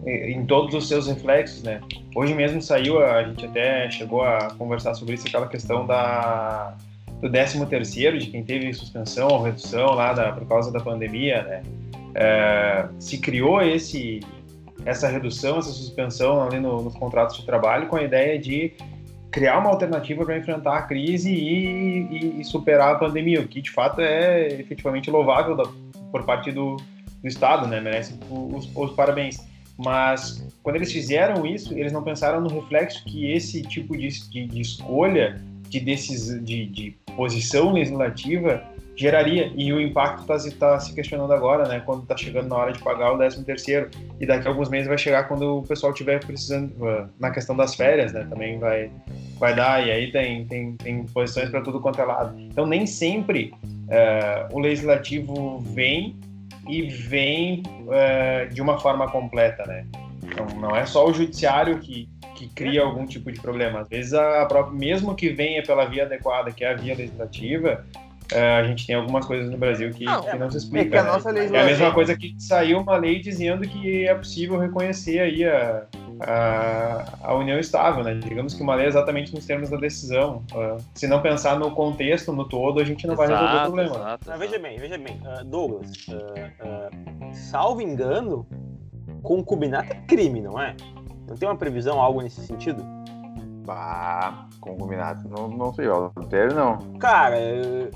em 0.06 0.46
todos 0.46 0.74
os 0.74 0.88
seus 0.88 1.08
reflexos, 1.08 1.64
né? 1.64 1.82
Hoje 2.16 2.34
mesmo 2.34 2.62
saiu, 2.62 3.04
a 3.04 3.24
gente 3.24 3.46
até 3.46 3.90
chegou 3.92 4.24
a 4.24 4.52
conversar 4.58 4.94
sobre 4.96 5.16
isso, 5.16 5.28
aquela 5.28 5.48
questão 5.48 5.86
da 5.86 6.76
do 7.22 7.30
13 7.30 7.66
terceiro, 7.68 8.18
de 8.18 8.28
quem 8.28 8.44
teve 8.44 8.74
suspensão 8.74 9.28
ou 9.28 9.44
redução 9.44 9.94
lá 9.94 10.12
da, 10.12 10.32
por 10.32 10.48
causa 10.48 10.72
da 10.72 10.80
pandemia, 10.80 11.44
né? 11.44 11.64
É, 12.16 12.88
se 13.00 13.20
criou 13.20 13.62
esse 13.62 14.20
essa 14.84 15.08
redução, 15.08 15.60
essa 15.60 15.70
suspensão 15.70 16.42
ali 16.42 16.60
no, 16.60 16.82
nos 16.82 16.96
contratos 16.96 17.38
de 17.38 17.46
trabalho 17.46 17.88
com 17.88 17.96
a 17.96 18.02
ideia 18.02 18.40
de 18.40 18.74
criar 19.32 19.60
uma 19.60 19.70
alternativa 19.70 20.26
para 20.26 20.38
enfrentar 20.38 20.78
a 20.78 20.82
crise 20.82 21.32
e, 21.32 22.02
e, 22.12 22.42
e, 22.42 22.44
superar 22.44 22.96
a 22.96 23.00
pandemia, 23.00 23.40
o 23.40 23.48
que 23.48 23.62
de 23.62 23.72
fato 23.72 24.02
é 24.02 24.48
efetivamente 24.60 25.10
louvável 25.10 25.56
da, 25.56 25.64
por 26.12 26.24
parte 26.26 26.52
do, 26.52 26.76
do 26.76 27.28
Estado, 27.28 27.66
né? 27.66 27.80
Merece 27.80 28.20
os, 28.30 28.70
os, 28.76 28.92
parabéns. 28.92 29.40
Mas 29.78 30.46
quando 30.62 30.76
eles 30.76 30.92
fizeram 30.92 31.46
isso, 31.46 31.74
eles 31.74 31.94
não 31.94 32.04
pensaram 32.04 32.42
no 32.42 32.50
reflexo 32.50 33.04
que 33.06 33.32
esse 33.32 33.62
tipo 33.62 33.98
de, 33.98 34.10
de, 34.30 34.48
de 34.48 34.62
escolha, 34.62 35.42
de, 35.70 35.80
decis, 35.80 36.28
de, 36.44 36.66
de 36.68 36.92
posição 37.16 37.72
legislativa 37.72 38.62
geraria. 39.02 39.52
E 39.56 39.74
o 39.74 39.82
impacto 39.82 40.22
está 40.34 40.68
tá 40.74 40.80
se 40.80 40.94
questionando 40.94 41.34
agora, 41.34 41.68
né? 41.68 41.82
Quando 41.86 42.04
está 42.04 42.16
chegando 42.16 42.48
na 42.48 42.56
hora 42.56 42.72
de 42.72 42.80
pagar 42.80 43.14
o 43.14 43.18
13 43.18 43.44
terceiro 43.44 43.90
e 44.20 44.26
daqui 44.26 44.48
a 44.48 44.52
alguns 44.52 44.70
meses 44.70 44.88
vai 44.88 44.98
chegar 44.98 45.28
quando 45.28 45.58
o 45.58 45.64
pessoal 45.64 45.92
estiver 45.92 46.24
precisando 46.24 46.72
uh, 46.84 47.10
na 47.20 47.32
questão 47.32 47.56
das 47.56 47.76
férias, 47.76 48.14
né? 48.14 48.26
Também 48.30 48.60
vai 48.60 48.92
vai 49.40 49.56
dar 49.56 49.86
e 49.86 49.92
aí 49.92 50.12
tem 50.12 50.46
tem, 50.46 50.76
tem 50.76 51.06
posições 51.06 51.50
para 51.50 51.62
tudo 51.62 51.80
quanto 51.80 52.00
é 52.00 52.06
lado. 52.06 52.40
Então 52.40 52.66
nem 52.66 52.86
sempre 52.86 53.54
uh, 53.64 54.56
o 54.56 54.60
legislativo 54.60 55.60
vem 55.60 56.16
e 56.68 56.84
vem 56.84 57.64
uh, 57.82 58.54
de 58.54 58.62
uma 58.62 58.80
forma 58.80 59.10
completa, 59.10 59.66
né? 59.66 59.86
Então, 60.24 60.46
não 60.60 60.76
é 60.76 60.86
só 60.86 61.08
o 61.08 61.14
judiciário 61.14 61.80
que, 61.80 62.08
que 62.36 62.48
cria 62.50 62.84
algum 62.84 63.06
tipo 63.06 63.32
de 63.32 63.40
problema. 63.40 63.82
Às 63.82 63.90
vezes, 63.90 64.14
a 64.14 64.46
própria, 64.46 64.78
mesmo 64.78 65.16
que 65.16 65.30
venha 65.30 65.62
pela 65.64 65.86
via 65.86 66.04
adequada, 66.04 66.52
que 66.52 66.64
é 66.64 66.72
a 66.72 66.76
via 66.76 66.96
legislativa, 66.96 67.86
a 68.34 68.64
gente 68.64 68.88
tem 68.88 68.96
algumas 68.96 69.26
coisas 69.26 69.50
no 69.50 69.58
Brasil 69.58 69.92
que 69.92 70.06
não, 70.06 70.22
que 70.22 70.38
não 70.38 70.50
se 70.52 70.58
explica. 70.58 70.98
É, 70.98 71.34
né? 71.34 71.58
é 71.58 71.62
a 71.62 71.66
mesma 71.66 71.94
coisa 71.94 72.16
que 72.16 72.36
saiu 72.40 72.80
uma 72.80 72.98
lei 72.98 73.20
dizendo 73.20 73.68
que 73.68 74.08
é 74.08 74.16
possível 74.16 74.58
reconhecer 74.60 75.20
aí 75.20 75.44
a, 75.44 75.86
a, 76.22 77.06
a, 77.24 77.34
união 77.36 77.60
estável, 77.60 78.04
né? 78.04 78.14
Digamos 78.16 78.54
que 78.54 78.62
uma 78.62 78.76
lei 78.76 78.86
é 78.86 78.90
exatamente 78.90 79.34
nos 79.34 79.46
termos 79.46 79.70
da 79.70 79.78
decisão. 79.78 80.44
Uh, 80.54 80.82
se 80.94 81.08
não 81.08 81.22
pensar 81.22 81.58
no 81.58 81.72
contexto, 81.72 82.32
no 82.32 82.48
todo, 82.48 82.80
a 82.80 82.84
gente 82.84 83.08
não 83.08 83.16
exato, 83.16 83.30
vai 83.30 83.40
resolver 83.40 83.58
o 83.58 83.62
problema. 83.64 83.96
Exato, 83.96 84.24
exato. 84.26 84.40
veja 84.40 84.60
bem, 84.60 84.78
veja 84.78 84.98
bem. 84.98 85.20
Uh, 85.22 85.46
Douglas, 85.46 85.92
uh, 86.10 87.34
salvo 87.34 87.82
engano, 87.82 88.46
concubinato 89.24 89.92
é 89.92 89.96
crime, 90.08 90.42
não 90.42 90.60
é? 90.60 90.76
Não 91.28 91.36
tem 91.36 91.48
uma 91.48 91.58
previsão, 91.58 92.00
algo 92.00 92.22
nesse 92.22 92.42
sentido? 92.42 92.84
Bah, 93.74 94.48
concubinato, 94.60 95.30
não, 95.30 95.48
não 95.48 95.74
sei, 95.74 95.88
ó, 95.88 96.08
adultério 96.08 96.54
não. 96.54 96.78
Cara, 97.00 97.40
eu, 97.40 97.90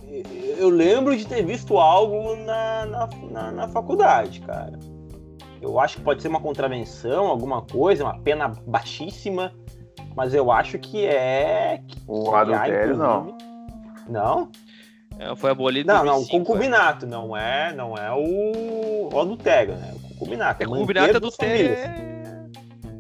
eu, 0.58 0.70
lembro 0.70 1.16
de 1.18 1.28
ter 1.28 1.46
visto 1.46 1.78
algo 1.78 2.34
na, 2.38 2.86
na, 2.86 3.10
na, 3.30 3.52
na, 3.52 3.68
faculdade, 3.68 4.40
cara. 4.40 4.80
Eu 5.62 5.78
acho 5.78 5.98
que 5.98 6.04
pode 6.04 6.22
ser 6.22 6.30
uma 6.30 6.40
contravenção, 6.40 7.28
alguma 7.28 7.62
coisa, 7.62 8.06
uma 8.06 8.18
pena 8.20 8.48
baixíssima, 8.66 9.52
mas 10.16 10.34
eu 10.34 10.50
acho 10.50 10.80
que 10.80 11.06
é. 11.06 11.82
Que, 11.86 11.98
o 12.08 12.30
que 12.30 12.36
adultério 12.36 12.96
não. 12.96 13.38
Não? 14.08 14.50
É, 15.20 15.36
foi 15.36 15.52
abolido. 15.52 15.88
Não, 15.88 16.06
2005, 16.06 16.34
não, 16.34 16.42
o 16.42 16.46
concubinato, 16.46 17.06
é. 17.06 17.10
não 17.10 17.36
é, 17.36 17.74
não 17.74 17.98
é 17.98 18.12
o, 18.14 19.10
o 19.14 19.20
adultério, 19.20 19.76
né? 19.76 19.94
O 19.94 20.14
concubinato. 20.14 20.64
É, 20.64 20.66
concubinato 20.66 21.14
é 21.14 21.16
adultério. 21.18 21.72
É... 21.74 22.16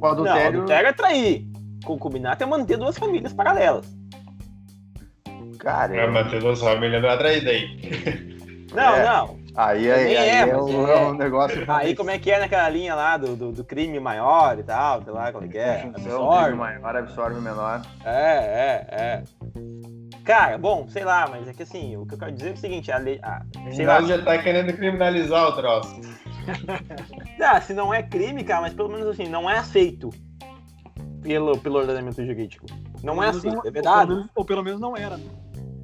O 0.02 0.06
adultério... 0.08 0.52
Não, 0.52 0.60
adultério 0.60 0.90
é 0.90 0.94
trair 0.94 1.55
concubinato 1.86 2.44
é 2.44 2.46
manter 2.46 2.78
duas 2.78 2.98
famílias 2.98 3.32
paralelas. 3.32 3.86
Cara, 5.60 5.96
é 5.96 6.08
manter 6.08 6.42
duas 6.42 6.60
famílias 6.60 7.02
não 7.02 7.10
é 7.10 7.18
traída 7.18 7.50
aí. 7.50 8.36
Não, 8.74 8.96
é. 8.96 9.06
não. 9.06 9.46
Aí, 9.56 9.90
aí, 9.90 10.18
aí 10.18 10.28
é, 10.28 10.50
é, 10.50 10.58
um, 10.58 10.88
é, 10.88 11.06
um, 11.06 11.14
negócio. 11.14 11.64
Aí 11.68 11.96
como 11.96 12.10
é 12.10 12.20
que 12.20 12.30
é 12.30 12.40
naquela 12.40 12.68
linha 12.68 12.94
lá 12.94 13.16
do, 13.16 13.38
do, 13.38 13.52
do 13.54 13.64
crime 13.64 14.00
maior 14.02 14.60
e 14.60 14.64
tal, 14.64 15.02
sei 15.02 15.14
lá 15.14 15.32
como 15.32 15.46
é 15.46 15.48
que 15.48 15.58
é. 15.58 15.84
Absorve. 15.84 16.44
Crime 16.44 16.60
maior 16.60 16.96
absorve 16.98 17.40
o 17.40 17.42
menor. 17.42 17.82
É, 18.04 18.12
é, 18.12 18.88
é. 18.92 19.24
Cara, 20.26 20.58
bom, 20.58 20.88
sei 20.90 21.06
lá, 21.06 21.28
mas 21.30 21.48
é 21.48 21.54
que 21.54 21.64
assim, 21.64 21.96
o 21.96 22.06
que 22.06 22.16
eu 22.16 22.18
quero 22.18 22.32
dizer 22.34 22.50
é 22.50 22.54
o 22.54 22.58
seguinte, 22.58 22.92
a 22.92 22.98
lei. 22.98 23.18
A, 23.24 23.44
sei 23.72 23.86
lá, 23.86 24.02
já 24.02 24.22
tá 24.22 24.38
querendo 24.38 24.74
criminalizar 24.74 25.48
o 25.48 25.52
troço. 25.54 26.02
ah, 27.42 27.62
se 27.62 27.74
não 27.74 27.94
é 27.94 28.04
crime, 28.04 28.44
cara, 28.44 28.62
mas 28.62 28.74
pelo 28.74 28.90
menos 28.90 29.08
assim, 29.08 29.30
não 29.30 29.50
é 29.50 29.58
aceito 29.58 30.10
pelo, 31.26 31.58
pelo 31.58 31.80
ordenamento 31.80 32.24
jurídico. 32.24 32.66
Não 33.04 33.22
é 33.22 33.30
assim, 33.30 33.50
não, 33.50 33.62
é 33.66 33.72
verdade. 33.72 34.12
Ou 34.12 34.16
pelo, 34.16 34.16
menos, 34.16 34.32
ou 34.36 34.46
pelo, 34.46 34.64
menos, 34.64 34.80
não 34.80 34.96
era. 34.96 35.18
Né? 35.18 35.30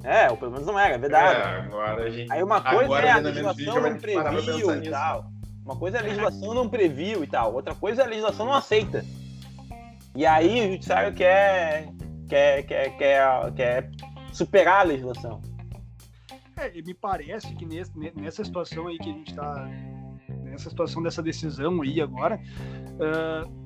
É, 0.04 0.30
ou 0.30 0.36
pelo 0.36 0.52
menos 0.52 0.66
não 0.66 0.78
era, 0.78 0.94
é 0.94 0.98
verdade. 0.98 1.40
É, 1.40 1.60
agora 1.66 2.04
a 2.04 2.10
gente... 2.10 2.32
Aí 2.32 2.42
uma 2.42 2.60
coisa 2.60 2.94
é 2.94 3.10
a 3.10 3.18
legislação 3.18 3.80
não 3.80 3.98
previu 3.98 4.74
e 4.74 4.90
tal. 4.90 5.32
Uma 5.64 5.76
coisa 5.76 5.96
é 5.96 6.00
a 6.00 6.02
legislação 6.02 6.54
não 6.54 6.68
previu 6.68 7.24
e 7.24 7.26
tal. 7.26 7.54
Outra 7.54 7.74
coisa 7.74 8.02
é 8.02 8.04
a 8.04 8.08
legislação 8.08 8.46
não 8.46 8.54
aceita. 8.54 9.04
E 10.14 10.26
aí 10.26 10.68
o 10.68 10.72
judiciário 10.72 11.14
quer, 11.14 11.88
quer, 12.28 12.62
quer, 12.64 12.96
quer, 12.96 13.52
quer 13.52 13.90
superar 14.32 14.80
a 14.80 14.84
legislação. 14.84 15.40
É, 16.56 16.70
me 16.82 16.94
parece 16.94 17.54
que 17.54 17.64
nesse, 17.64 17.92
nessa 18.14 18.44
situação 18.44 18.86
aí 18.86 18.98
que 18.98 19.08
a 19.08 19.12
gente 19.12 19.30
está 19.30 19.68
nessa 20.44 20.68
situação 20.68 21.02
dessa 21.02 21.22
decisão 21.22 21.80
aí 21.80 22.00
agora, 22.00 22.38
uh, 22.98 23.61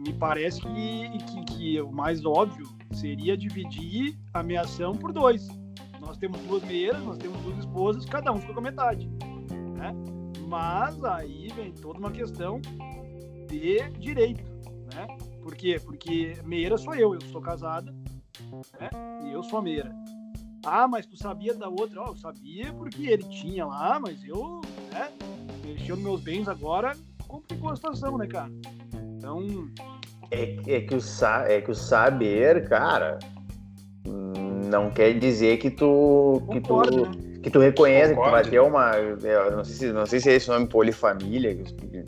me 0.00 0.12
parece 0.12 0.60
que, 0.60 1.18
que, 1.18 1.44
que, 1.44 1.80
o 1.80 1.92
mais 1.92 2.24
óbvio 2.24 2.66
seria 2.92 3.36
dividir 3.36 4.18
a 4.32 4.40
ameação 4.40 4.94
por 4.94 5.12
dois. 5.12 5.48
Nós 6.00 6.16
temos 6.16 6.40
duas 6.40 6.62
meias, 6.64 7.02
nós 7.04 7.18
temos 7.18 7.38
duas 7.42 7.58
esposas, 7.58 8.04
cada 8.06 8.32
um 8.32 8.38
fica 8.38 8.54
com 8.54 8.60
a 8.60 8.62
metade. 8.62 9.06
Né? 9.76 9.94
Mas 10.48 11.04
aí 11.04 11.48
vem 11.54 11.72
toda 11.72 11.98
uma 11.98 12.10
questão 12.10 12.60
de 13.46 13.90
direito. 13.98 14.42
Né? 14.94 15.06
Por 15.42 15.54
quê? 15.54 15.80
Porque 15.82 16.36
meira 16.44 16.78
sou 16.78 16.94
eu, 16.94 17.14
eu 17.14 17.20
sou 17.20 17.40
casada 17.40 17.92
né? 18.80 18.90
e 19.26 19.32
eu 19.32 19.42
sou 19.42 19.60
meira. 19.60 19.94
Ah, 20.64 20.86
mas 20.86 21.06
tu 21.06 21.16
sabia 21.16 21.54
da 21.54 21.68
outra? 21.68 22.02
Oh, 22.02 22.10
eu 22.10 22.16
sabia 22.16 22.72
porque 22.72 23.06
ele 23.06 23.24
tinha 23.24 23.64
lá, 23.64 23.98
mas 23.98 24.22
eu, 24.24 24.60
né, 24.92 25.10
mexeu 25.64 25.96
nos 25.96 26.04
meus 26.04 26.20
bens 26.20 26.48
agora, 26.48 26.96
complicou 27.26 27.70
a 27.70 27.76
situação, 27.76 28.18
né, 28.18 28.26
cara? 28.26 28.50
Então. 29.30 29.68
É, 30.30 30.56
é, 30.66 30.80
que 30.80 30.94
o, 30.94 31.00
é 31.46 31.60
que 31.60 31.70
o 31.70 31.74
saber, 31.74 32.68
cara, 32.68 33.18
não 34.04 34.90
quer 34.90 35.18
dizer 35.18 35.58
que 35.58 35.70
tu. 35.70 36.42
Que 36.50 36.60
Concordo, 36.60 37.04
tu, 37.04 37.10
né? 37.10 37.40
que 37.42 37.50
tu 37.50 37.58
reconhece 37.58 38.14
Concordo. 38.14 38.42
que 38.42 38.42
tu 38.42 38.42
vai 38.42 38.50
ter 38.50 38.60
uma. 38.60 39.50
Não 39.50 39.64
sei, 39.64 39.74
se, 39.74 39.92
não 39.92 40.06
sei 40.06 40.20
se 40.20 40.30
é 40.30 40.34
esse 40.34 40.48
nome 40.48 40.66
polifamília, 40.66 41.58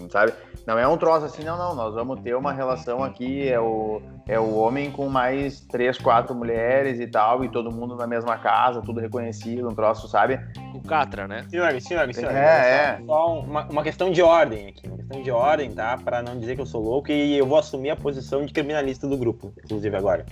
sabe? 0.09 0.33
Não 0.67 0.79
é 0.79 0.87
um 0.87 0.97
troço 0.97 1.27
assim, 1.27 1.43
não, 1.43 1.59
não. 1.59 1.75
Nós 1.75 1.95
vamos 1.95 2.21
ter 2.21 2.37
uma 2.37 2.53
relação 2.53 3.03
aqui, 3.03 3.49
é 3.49 3.59
o, 3.59 4.01
é 4.29 4.39
o 4.39 4.55
homem 4.55 4.91
com 4.91 5.09
mais 5.09 5.61
três, 5.61 5.99
quatro 5.99 6.35
mulheres 6.35 7.01
e 7.01 7.07
tal, 7.07 7.45
e 7.45 7.49
todo 7.49 7.73
mundo 7.73 7.97
na 7.97 8.07
mesma 8.07 8.39
casa, 8.39 8.81
tudo 8.81 9.01
reconhecido, 9.01 9.69
um 9.69 9.75
troço, 9.75 10.07
sabe? 10.09 10.39
O 10.75 10.81
Catra, 10.81 11.27
né? 11.27 11.45
Senhores, 11.49 11.85
senhores, 11.85 12.17
senhores. 12.17 12.39
É, 12.39 12.99
é. 13.01 13.03
Só 13.05 13.41
uma, 13.41 13.65
uma 13.65 13.83
questão 13.83 14.11
de 14.11 14.23
ordem 14.23 14.69
aqui, 14.69 14.87
uma 14.87 14.97
questão 14.97 15.23
de 15.23 15.31
ordem, 15.31 15.73
tá? 15.73 15.97
Para 15.97 16.23
não 16.23 16.39
dizer 16.39 16.55
que 16.55 16.61
eu 16.61 16.67
sou 16.67 16.83
louco 16.83 17.11
e 17.11 17.37
eu 17.37 17.47
vou 17.47 17.59
assumir 17.59 17.91
a 17.91 17.97
posição 17.97 18.45
de 18.45 18.53
criminalista 18.53 19.09
do 19.09 19.17
grupo, 19.17 19.53
inclusive 19.65 19.97
agora, 19.97 20.25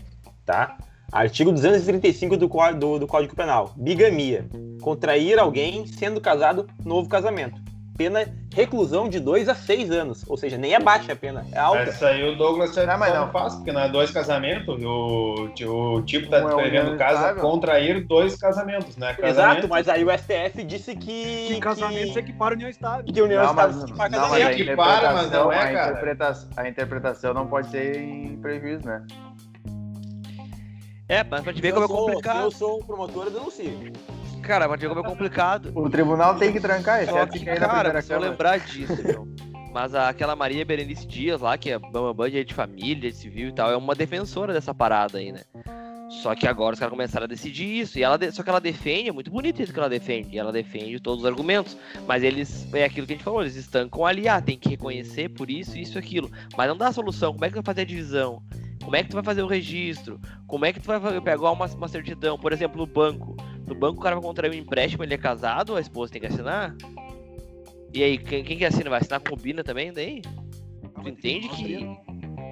tá? 0.47 0.77
Artigo 1.13 1.51
235 1.51 2.37
do, 2.37 2.49
do, 2.79 2.99
do 3.01 3.07
Código 3.09 3.35
Penal. 3.35 3.73
Bigamia. 3.77 4.47
Contrair 4.81 5.41
alguém 5.41 5.85
sendo 5.85 6.21
casado, 6.21 6.69
novo 6.85 7.09
casamento. 7.09 7.61
Pena 7.97 8.27
reclusão 8.55 9.09
de 9.09 9.21
2 9.21 9.49
a 9.49 9.55
6 9.55 9.91
anos. 9.91 10.25
Ou 10.27 10.37
seja, 10.37 10.57
nem 10.57 10.75
é 10.75 10.81
baixa 10.81 11.13
a 11.13 11.17
pena, 11.17 11.45
é 11.53 11.59
alta. 11.59 11.83
Essa 11.83 12.09
aí 12.09 12.29
o 12.29 12.37
Douglas 12.37 12.75
Não, 12.75 12.99
mas 12.99 13.13
não 13.15 13.27
não. 13.27 13.33
faz, 13.33 13.55
porque 13.55 13.73
não 13.73 13.81
é 13.83 13.89
dois 13.89 14.11
casamentos, 14.11 14.83
o, 14.83 15.51
o 15.67 16.03
tipo 16.03 16.29
tá 16.29 16.39
Um 16.45 16.61
é 16.61 16.97
casa 16.97 17.35
contrair 17.35 18.07
dois 18.07 18.37
casamentos, 18.37 18.97
né? 18.97 19.11
Exato, 19.11 19.23
Casamento, 19.23 19.69
mas 19.69 19.89
aí 19.89 20.05
o 20.05 20.11
STF 20.11 20.65
disse 20.65 20.95
que. 20.97 21.47
Que 21.49 21.61
casamento 21.61 22.13
que, 22.13 22.19
é 22.19 22.23
que 22.23 22.33
para 22.33 22.55
a 22.55 22.57
união 22.57 22.71
estável. 22.71 23.05
que 23.05 23.21
a 23.21 23.25
União 23.25 23.45
Não, 23.45 23.55
mas, 23.55 23.75
Estável 23.77 23.89
não, 23.89 23.97
para 23.97 24.11
mas 24.11 24.21
casamento. 24.21 24.49
a 24.49 24.55
que 24.55 24.77
para, 24.77 25.13
mas 25.13 25.31
não 25.31 25.53
interpretação, 25.53 25.53
é, 25.53 25.59
a, 25.59 25.73
cara. 25.73 25.91
interpretação, 25.91 26.49
a 26.57 26.69
interpretação 26.69 27.35
não 27.35 27.47
pode 27.47 27.69
ser 27.71 27.97
em 27.97 28.37
prejuízo, 28.37 28.87
né? 28.87 29.07
É, 31.09 31.25
mas 31.25 31.43
pra 31.43 31.53
te 31.53 31.61
ver 31.61 31.73
como 31.73 31.83
eu 31.83 31.85
é 31.85 31.89
sou- 31.89 31.99
Se 31.99 32.07
complicado. 32.13 32.43
eu 32.43 32.51
sou 32.53 32.79
promotor, 32.85 33.25
eu 33.27 33.31
denuncio. 33.33 33.93
Cara, 34.43 34.67
ver 34.69 34.89
como 34.89 35.01
é 35.01 35.05
complicado. 35.05 35.71
O 35.75 35.89
tribunal 35.89 36.37
tem 36.37 36.53
que 36.53 36.61
trancar, 36.61 37.05
Só 37.07 37.27
que, 37.27 37.39
se 37.39 37.45
cair 37.45 37.61
na 37.61 37.69
cara, 37.69 38.03
câmara. 38.03 38.31
lembrar 38.31 38.59
disso, 38.59 38.97
meu. 39.05 39.29
Mas 39.73 39.95
a- 39.95 40.09
aquela 40.09 40.35
Maria 40.35 40.65
Berenice 40.65 41.07
Dias 41.07 41.41
lá, 41.41 41.57
que 41.57 41.71
é 41.71 41.79
Bambambam 41.79 42.29
de 42.29 42.43
de 42.45 42.55
família, 42.55 43.11
de 43.11 43.17
civil 43.17 43.49
e 43.49 43.53
tal, 43.53 43.71
é 43.71 43.77
uma 43.77 43.95
defensora 43.95 44.53
dessa 44.53 44.75
parada 44.75 45.19
aí, 45.19 45.31
né? 45.31 45.43
Só 46.23 46.35
que 46.35 46.49
agora 46.49 46.75
os 46.75 46.81
caras 46.81 46.91
começaram 46.91 47.25
a 47.25 47.29
decidir 47.29 47.67
isso. 47.79 47.97
E 47.97 48.03
ela 48.03 48.17
de- 48.19 48.33
Só 48.33 48.43
que 48.43 48.51
ela 48.51 48.61
defende, 48.61 49.11
é 49.11 49.13
muito 49.13 49.31
bonito 49.31 49.63
isso 49.63 49.73
que 49.73 49.79
ela 49.79 49.89
defende. 49.89 50.35
E 50.35 50.39
ela 50.41 50.51
defende 50.51 50.99
todos 50.99 51.21
os 51.21 51.27
argumentos. 51.31 51.77
Mas 52.05 52.25
eles. 52.25 52.67
É 52.75 52.85
aquilo 52.85 53.07
que 53.07 53.13
a 53.13 53.17
gente 53.17 53.25
falou, 53.25 53.43
eles 53.43 53.55
estancam 53.55 54.05
ali, 54.05 54.27
ah, 54.27 54.41
tem 54.41 54.59
que 54.59 54.71
reconhecer 54.71 55.29
por 55.29 55.49
isso, 55.49 55.79
isso 55.79 55.97
e 55.97 56.01
aquilo. 56.01 56.29
Mas 56.57 56.67
não 56.69 56.77
dá 56.77 56.89
a 56.89 56.93
solução. 56.93 57.33
Como 57.33 57.45
é 57.45 57.49
que 57.49 57.55
tu 57.55 57.59
vai 57.59 57.65
fazer 57.65 57.83
a 57.83 57.85
divisão? 57.85 58.43
Como 58.83 58.97
é 58.97 59.05
que 59.05 59.09
tu 59.11 59.15
vai 59.15 59.23
fazer 59.23 59.43
o 59.43 59.47
registro? 59.47 60.19
Como 60.49 60.65
é 60.65 60.73
que 60.73 60.81
tu 60.81 60.87
vai 60.87 61.21
pegar 61.21 61.53
uma, 61.53 61.67
uma 61.67 61.87
certidão? 61.89 62.37
Por 62.37 62.53
exemplo, 62.53 62.77
no 62.79 62.87
banco. 62.87 63.37
No 63.71 63.77
banco 63.77 64.01
o 64.01 64.03
cara 64.03 64.17
vai 64.17 64.25
contrair 64.25 64.51
um 64.51 64.57
empréstimo, 64.57 65.05
ele 65.05 65.15
é 65.15 65.19
casado, 65.19 65.77
a 65.77 65.81
esposa 65.81 66.13
tem 66.13 66.21
que 66.21 66.27
assinar? 66.27 66.75
E 67.95 68.03
aí, 68.03 68.19
quem, 68.19 68.43
quem 68.43 68.59
que 68.59 68.65
assina? 68.65 68.91
Vai 68.91 68.99
assinar 68.99 69.21
combina 69.21 69.63
também 69.63 69.93
daí? 69.93 70.23
Tu 71.01 71.09
entende 71.09 71.49
que. 71.51 71.89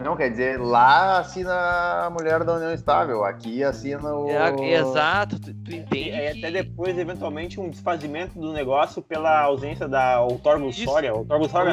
Não, 0.01 0.17
quer 0.17 0.31
dizer, 0.31 0.61
lá 0.61 1.19
assina 1.19 2.07
a 2.07 2.09
mulher 2.09 2.45
da 2.45 2.55
união 2.55 2.73
estável, 2.73 3.25
aqui 3.25 3.65
assina 3.65 4.15
o... 4.15 4.31
É, 4.31 4.75
exato, 4.75 5.41
tu, 5.41 5.53
tu 5.53 5.73
E 5.73 5.79
entende 5.79 6.13
aí, 6.13 6.35
que... 6.35 6.39
até 6.39 6.63
depois, 6.63 6.97
eventualmente, 6.97 7.59
um 7.59 7.69
desfazimento 7.69 8.39
do 8.39 8.53
negócio 8.53 9.03
pela 9.03 9.41
ausência 9.41 9.89
da 9.89 10.21
outorga 10.21 10.65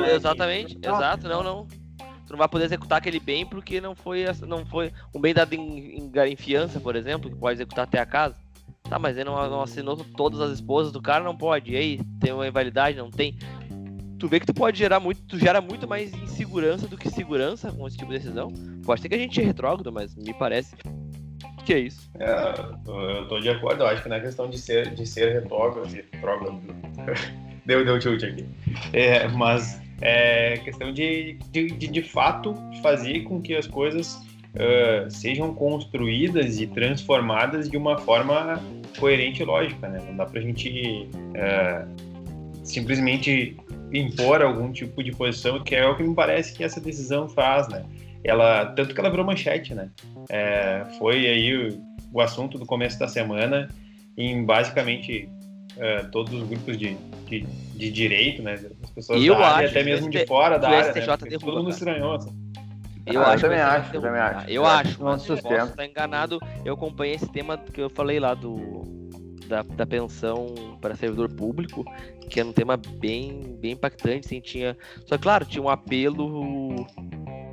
né? 0.02 0.16
Exatamente, 0.16 0.76
exato, 0.82 1.28
não, 1.28 1.44
não. 1.44 1.68
Tu 2.26 2.32
não 2.32 2.40
vai 2.40 2.48
poder 2.48 2.66
executar 2.66 2.98
aquele 2.98 3.20
bem 3.20 3.46
porque 3.46 3.80
não 3.80 3.94
foi, 3.94 4.26
não 4.48 4.66
foi 4.66 4.92
um 5.14 5.22
bem 5.22 5.36
dado 5.36 5.54
em, 5.54 6.00
em, 6.00 6.12
em 6.12 6.36
fiança, 6.36 6.80
por 6.80 6.96
exemplo, 6.96 7.30
que 7.30 7.36
pode 7.36 7.58
executar 7.58 7.84
até 7.84 8.00
a 8.00 8.08
casa. 8.08 8.45
Tá, 8.90 9.00
mas 9.00 9.18
ele 9.18 9.26
não, 9.26 9.50
não 9.50 9.62
assinou 9.62 9.98
todas 10.16 10.40
as 10.40 10.52
esposas 10.52 10.92
do 10.92 11.02
cara, 11.02 11.24
não 11.24 11.36
pode. 11.36 11.72
E 11.72 11.76
aí, 11.76 12.00
tem 12.20 12.32
uma 12.32 12.48
invalidade? 12.48 12.98
Não 12.98 13.10
tem. 13.10 13.38
Tu 14.20 14.28
vê 14.28 14.40
que 14.40 14.46
tu 14.46 14.54
pode 14.54 14.78
gerar 14.78 15.00
muito, 15.00 15.22
tu 15.24 15.38
gera 15.38 15.60
muito 15.60 15.88
mais 15.88 16.14
insegurança 16.14 16.88
do 16.88 16.98
que 16.98 17.10
segurança 17.10 17.72
com 17.72 17.88
esse 17.88 17.98
tipo 17.98 18.12
de 18.12 18.20
decisão. 18.20 18.54
Pode 18.86 19.02
ser 19.02 19.10
que 19.10 19.16
a 19.16 19.20
gente 19.20 19.42
é 19.42 19.44
retrógrado, 19.44 19.92
mas 19.92 20.16
me 20.16 20.34
parece 20.34 20.76
que 21.66 21.74
é 21.74 21.80
isso. 21.80 22.10
É, 22.20 22.54
eu 22.88 23.28
tô 23.28 23.40
de 23.40 23.50
acordo, 23.50 23.84
eu 23.84 23.88
acho 23.88 24.04
que 24.04 24.10
não 24.10 24.16
é 24.16 24.20
questão 24.20 24.50
de 24.50 24.58
ser, 24.58 24.94
de 24.94 25.06
ser 25.06 25.42
retrógrado, 25.42 25.88
retrógrado. 25.88 26.62
deu, 27.66 27.84
deu 27.84 28.00
chute 28.00 28.26
aqui. 28.26 28.46
É, 28.94 29.28
mas 29.28 29.82
é 30.02 30.58
questão 30.58 30.94
de, 30.94 31.40
de, 31.52 31.68
de, 31.68 31.88
de 31.88 32.02
fato, 32.04 32.54
fazer 32.82 33.22
com 33.24 33.42
que 33.42 33.56
as 33.56 33.68
coisas 33.68 34.24
ah, 34.58 35.10
sejam 35.10 35.54
construídas 35.54 36.60
e 36.60 36.68
transformadas 36.68 37.70
de 37.70 37.78
uma 37.78 37.98
forma 37.98 38.62
coerente 39.00 39.42
e 39.42 39.46
lógica, 39.46 39.88
né? 39.88 40.02
Não 40.08 40.16
dá 40.16 40.26
pra 40.26 40.42
gente 40.42 41.10
ah, 41.38 41.86
simplesmente 42.64 43.58
impor 43.94 44.42
algum 44.42 44.72
tipo 44.72 45.04
de 45.04 45.12
posição, 45.12 45.64
que 45.64 45.76
é 45.76 45.86
o 45.86 45.96
que 45.96 46.04
me 46.04 46.16
parece 46.16 46.54
que 46.54 46.64
essa 46.64 46.80
decisão 46.80 47.30
faz, 47.30 47.68
né? 47.68 47.86
Ela, 48.24 48.66
tanto 48.68 48.94
que 48.94 49.00
ela 49.00 49.10
virou 49.10 49.26
manchete, 49.26 49.76
né? 49.76 49.92
É, 50.30 50.84
foi 50.98 51.28
aí 51.28 51.56
o, 51.56 51.82
o 52.12 52.22
assunto 52.22 52.58
do 52.58 52.66
começo 52.66 52.98
da 52.98 53.08
semana 53.08 53.70
em 54.18 54.44
basicamente 54.44 55.30
é, 55.78 56.00
todos 56.06 56.34
os 56.34 56.48
grupos 56.48 56.78
de, 56.78 56.98
de, 57.28 57.42
de 57.42 57.92
direito, 57.92 58.42
né? 58.42 58.54
As 58.84 58.90
pessoas 58.92 59.24
Eu 59.24 59.36
da 59.36 59.48
área, 59.48 59.70
até 59.70 59.84
mesmo 59.84 60.10
de 60.10 60.26
fora 60.26 60.58
da 60.58 60.70
área, 60.70 60.94
né? 60.94 61.18
Derruba, 61.18 61.46
todo 61.46 61.58
mundo 61.58 61.70
estranhou. 61.70 62.16
assim. 62.16 62.45
Eu 63.06 63.22
Ah, 63.22 63.24
eu 63.24 63.32
acho 63.32 63.42
também 63.42 63.58
vai 63.60 63.72
ser 63.72 63.78
acho, 63.78 63.96
eu 63.96 64.02
também 64.02 64.22
acho. 64.22 64.50
Eu 64.50 64.54
Eu 64.54 64.66
acho, 64.66 65.04
mas 65.04 65.30
eu 65.30 65.38
posso 65.38 65.70
estar 65.70 65.86
enganado. 65.86 66.40
Eu 66.64 66.74
acompanhei 66.74 67.16
esse 67.16 67.28
tema 67.32 67.58
que 67.58 67.82
eu 67.82 67.90
falei 67.90 68.20
lá 68.20 68.34
do 68.34 68.84
da, 69.48 69.62
da 69.62 69.86
pensão 69.86 70.54
para 70.82 70.96
servidor 70.96 71.32
público, 71.32 71.86
que 72.30 72.40
era 72.40 72.50
um 72.50 72.54
tema 72.54 72.78
bem, 72.78 73.58
bem 73.60 73.74
impactante, 73.74 74.26
assim, 74.26 74.42
tinha... 74.42 74.76
Só 75.06 75.18
que, 75.18 75.24
claro, 75.24 75.46
tinha 75.46 75.62
um 75.62 75.70
apelo 75.70 76.88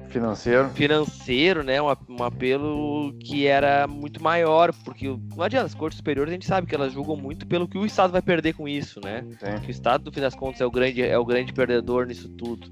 Financeiro. 0.09 0.69
financeiro, 0.71 1.62
né? 1.62 1.81
Um, 1.81 1.87
um 1.87 2.23
apelo 2.23 3.15
que 3.19 3.47
era 3.47 3.87
muito 3.87 4.23
maior, 4.23 4.73
porque 4.85 5.09
não 5.35 5.43
adianta, 5.43 5.67
as 5.67 5.75
cortes 5.75 5.97
superiores 5.97 6.31
a 6.31 6.35
gente 6.35 6.47
sabe 6.47 6.67
que 6.67 6.75
elas 6.75 6.93
julgam 6.93 7.17
muito 7.17 7.47
pelo 7.47 7.67
que 7.67 7.79
o 7.79 7.87
Estado 7.87 8.12
vai 8.12 8.21
perder 8.21 8.53
com 8.53 8.69
isso, 8.69 9.01
né? 9.03 9.25
Sim. 9.41 9.61
que 9.62 9.69
o 9.69 9.71
Estado, 9.71 10.05
no 10.05 10.12
fim 10.12 10.21
das 10.21 10.35
contas, 10.35 10.61
é 10.61 10.67
o 10.67 10.71
grande, 10.71 11.03
é 11.03 11.19
o 11.19 11.25
grande 11.25 11.53
perdedor 11.53 12.07
nisso 12.07 12.29
tudo. 12.29 12.71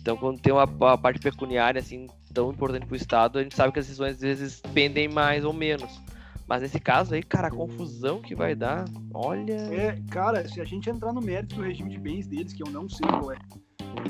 Então, 0.00 0.16
quando 0.16 0.40
tem 0.40 0.52
uma, 0.52 0.64
uma 0.64 0.98
parte 0.98 1.20
pecuniária 1.20 1.78
assim 1.78 2.06
tão 2.32 2.50
importante 2.50 2.86
para 2.86 2.94
o 2.94 2.96
Estado, 2.96 3.38
a 3.38 3.42
gente 3.42 3.54
sabe 3.54 3.72
que 3.72 3.78
as 3.78 3.86
decisões 3.86 4.14
às 4.14 4.20
vezes 4.20 4.62
pendem 4.72 5.08
mais 5.08 5.44
ou 5.44 5.52
menos. 5.52 6.00
Mas 6.46 6.62
nesse 6.62 6.80
caso 6.80 7.14
aí, 7.14 7.22
cara, 7.22 7.48
a 7.48 7.50
confusão 7.50 8.20
que 8.20 8.34
vai 8.34 8.56
dar, 8.56 8.84
olha. 9.14 9.54
É, 9.72 9.98
cara, 10.10 10.48
se 10.48 10.60
a 10.60 10.64
gente 10.64 10.90
entrar 10.90 11.12
no 11.12 11.20
mérito 11.20 11.54
do 11.54 11.62
regime 11.62 11.90
de 11.90 11.98
bens 11.98 12.26
deles, 12.26 12.52
que 12.52 12.62
eu 12.62 12.70
não 12.70 12.88
sei 12.88 13.06
qual 13.08 13.30
é, 13.30 13.38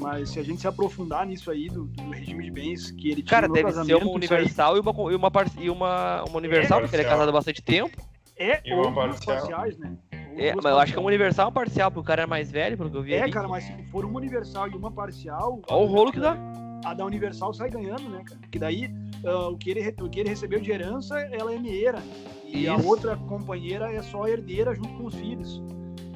mas 0.00 0.30
se 0.30 0.38
a 0.38 0.42
gente 0.42 0.60
se 0.60 0.66
aprofundar 0.66 1.26
nisso 1.26 1.50
aí 1.50 1.68
do, 1.68 1.84
do 1.84 2.10
regime 2.10 2.44
de 2.44 2.50
bens 2.50 2.90
que 2.92 3.08
ele 3.08 3.22
tinha 3.22 3.26
Cara, 3.26 3.48
no 3.48 3.54
deve 3.54 3.72
ser 3.72 3.94
uma 3.94 4.10
universal 4.10 4.76
e 4.76 4.80
uma, 4.80 4.90
e 4.90 5.14
uma, 5.14 5.32
e 5.58 5.70
uma, 5.70 6.24
uma 6.24 6.36
universal, 6.36 6.80
porque 6.80 6.96
ele 6.96 7.02
é 7.02 7.08
casado 7.08 7.28
há 7.28 7.32
bastante 7.32 7.60
tempo. 7.62 8.00
É, 8.36 8.62
E 8.64 8.72
ou 8.72 8.90
parcial. 8.92 9.36
parciais, 9.36 9.76
né? 9.78 9.94
É, 10.40 10.54
mas 10.54 10.64
eu 10.64 10.78
acho 10.78 10.92
que 10.92 10.98
é 10.98 11.00
uma 11.00 11.04
parciais. 11.04 11.06
universal 11.06 11.46
uma 11.46 11.52
parcial, 11.52 11.90
porque 11.90 12.00
o 12.00 12.04
cara 12.04 12.22
é 12.22 12.26
mais 12.26 12.50
velho, 12.50 12.76
pelo 12.76 12.90
que 12.90 12.96
eu 12.96 13.02
vi. 13.02 13.14
É, 13.14 13.22
ali. 13.22 13.32
cara, 13.32 13.46
mas 13.46 13.64
se 13.64 13.72
for 13.90 14.04
uma 14.04 14.18
universal 14.18 14.68
e 14.68 14.74
uma 14.74 14.90
parcial, 14.90 15.60
Olha 15.68 15.82
o 15.82 15.86
rolo 15.86 16.10
que 16.12 16.20
dá. 16.20 16.36
a 16.84 16.94
da 16.94 17.04
universal 17.04 17.52
sai 17.52 17.70
ganhando, 17.70 18.08
né, 18.08 18.22
cara? 18.24 18.40
Porque 18.40 18.58
daí 18.58 18.90
ah, 19.24 19.48
o, 19.48 19.56
que 19.58 19.70
ele, 19.70 19.94
o 20.00 20.08
que 20.08 20.20
ele 20.20 20.28
recebeu 20.30 20.60
de 20.60 20.70
herança, 20.70 21.18
ela 21.20 21.54
é 21.54 21.58
meeira. 21.58 21.98
E 22.46 22.66
a 22.68 22.76
Isso. 22.76 22.88
outra 22.88 23.16
companheira 23.16 23.92
é 23.92 24.02
só 24.02 24.26
herdeira 24.26 24.74
junto 24.74 24.88
com 24.94 25.04
os 25.06 25.14
filhos. 25.14 25.62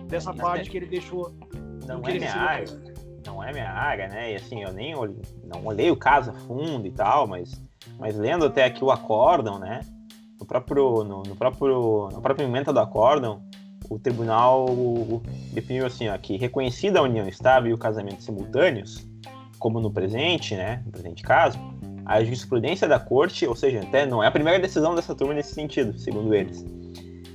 Dessa 0.08 0.30
Isso 0.30 0.40
parte 0.40 0.68
é- 0.68 0.70
que 0.70 0.76
ele 0.76 0.86
deixou. 0.86 1.32
Não 1.86 2.00
que 2.00 2.12
é 2.12 2.14
minha 2.14 2.34
área. 2.34 2.94
Não 3.26 3.42
é 3.42 3.52
minha 3.52 3.70
área, 3.70 4.08
né? 4.08 4.32
E 4.32 4.36
assim, 4.36 4.62
eu 4.62 4.72
nem 4.72 4.94
olhei, 4.94 5.20
não 5.44 5.64
olhei 5.64 5.90
o 5.90 5.96
caso 5.96 6.30
a 6.30 6.34
fundo 6.34 6.86
e 6.86 6.90
tal, 6.90 7.26
mas, 7.26 7.62
mas 7.98 8.16
lendo 8.16 8.46
até 8.46 8.64
aqui 8.64 8.82
o 8.84 8.90
acórdão, 8.90 9.58
né? 9.58 9.80
No 10.38 10.46
próprio, 10.46 11.04
no, 11.04 11.22
no 11.22 11.36
próprio, 11.36 12.08
na 12.12 12.20
própria 12.20 12.44
emenda 12.44 12.72
do 12.72 12.80
acórdão, 12.80 13.42
o 13.94 13.98
tribunal 13.98 14.66
definiu 15.52 15.86
assim, 15.86 16.08
ó, 16.08 16.18
que 16.18 16.36
reconhecida 16.36 16.98
a 16.98 17.02
união 17.02 17.28
estável 17.28 17.70
e 17.70 17.74
o 17.74 17.78
casamento 17.78 18.22
simultâneos, 18.22 19.06
como 19.58 19.80
no 19.80 19.90
presente, 19.90 20.56
né? 20.56 20.82
No 20.84 20.90
presente 20.90 21.22
caso, 21.22 21.58
a 22.04 22.22
jurisprudência 22.22 22.88
da 22.88 22.98
corte, 22.98 23.46
ou 23.46 23.54
seja, 23.54 23.80
até 23.80 24.04
não 24.04 24.22
é 24.22 24.26
a 24.26 24.30
primeira 24.30 24.58
decisão 24.58 24.94
dessa 24.94 25.14
turma 25.14 25.32
nesse 25.32 25.54
sentido, 25.54 25.96
segundo 25.98 26.34
eles, 26.34 26.64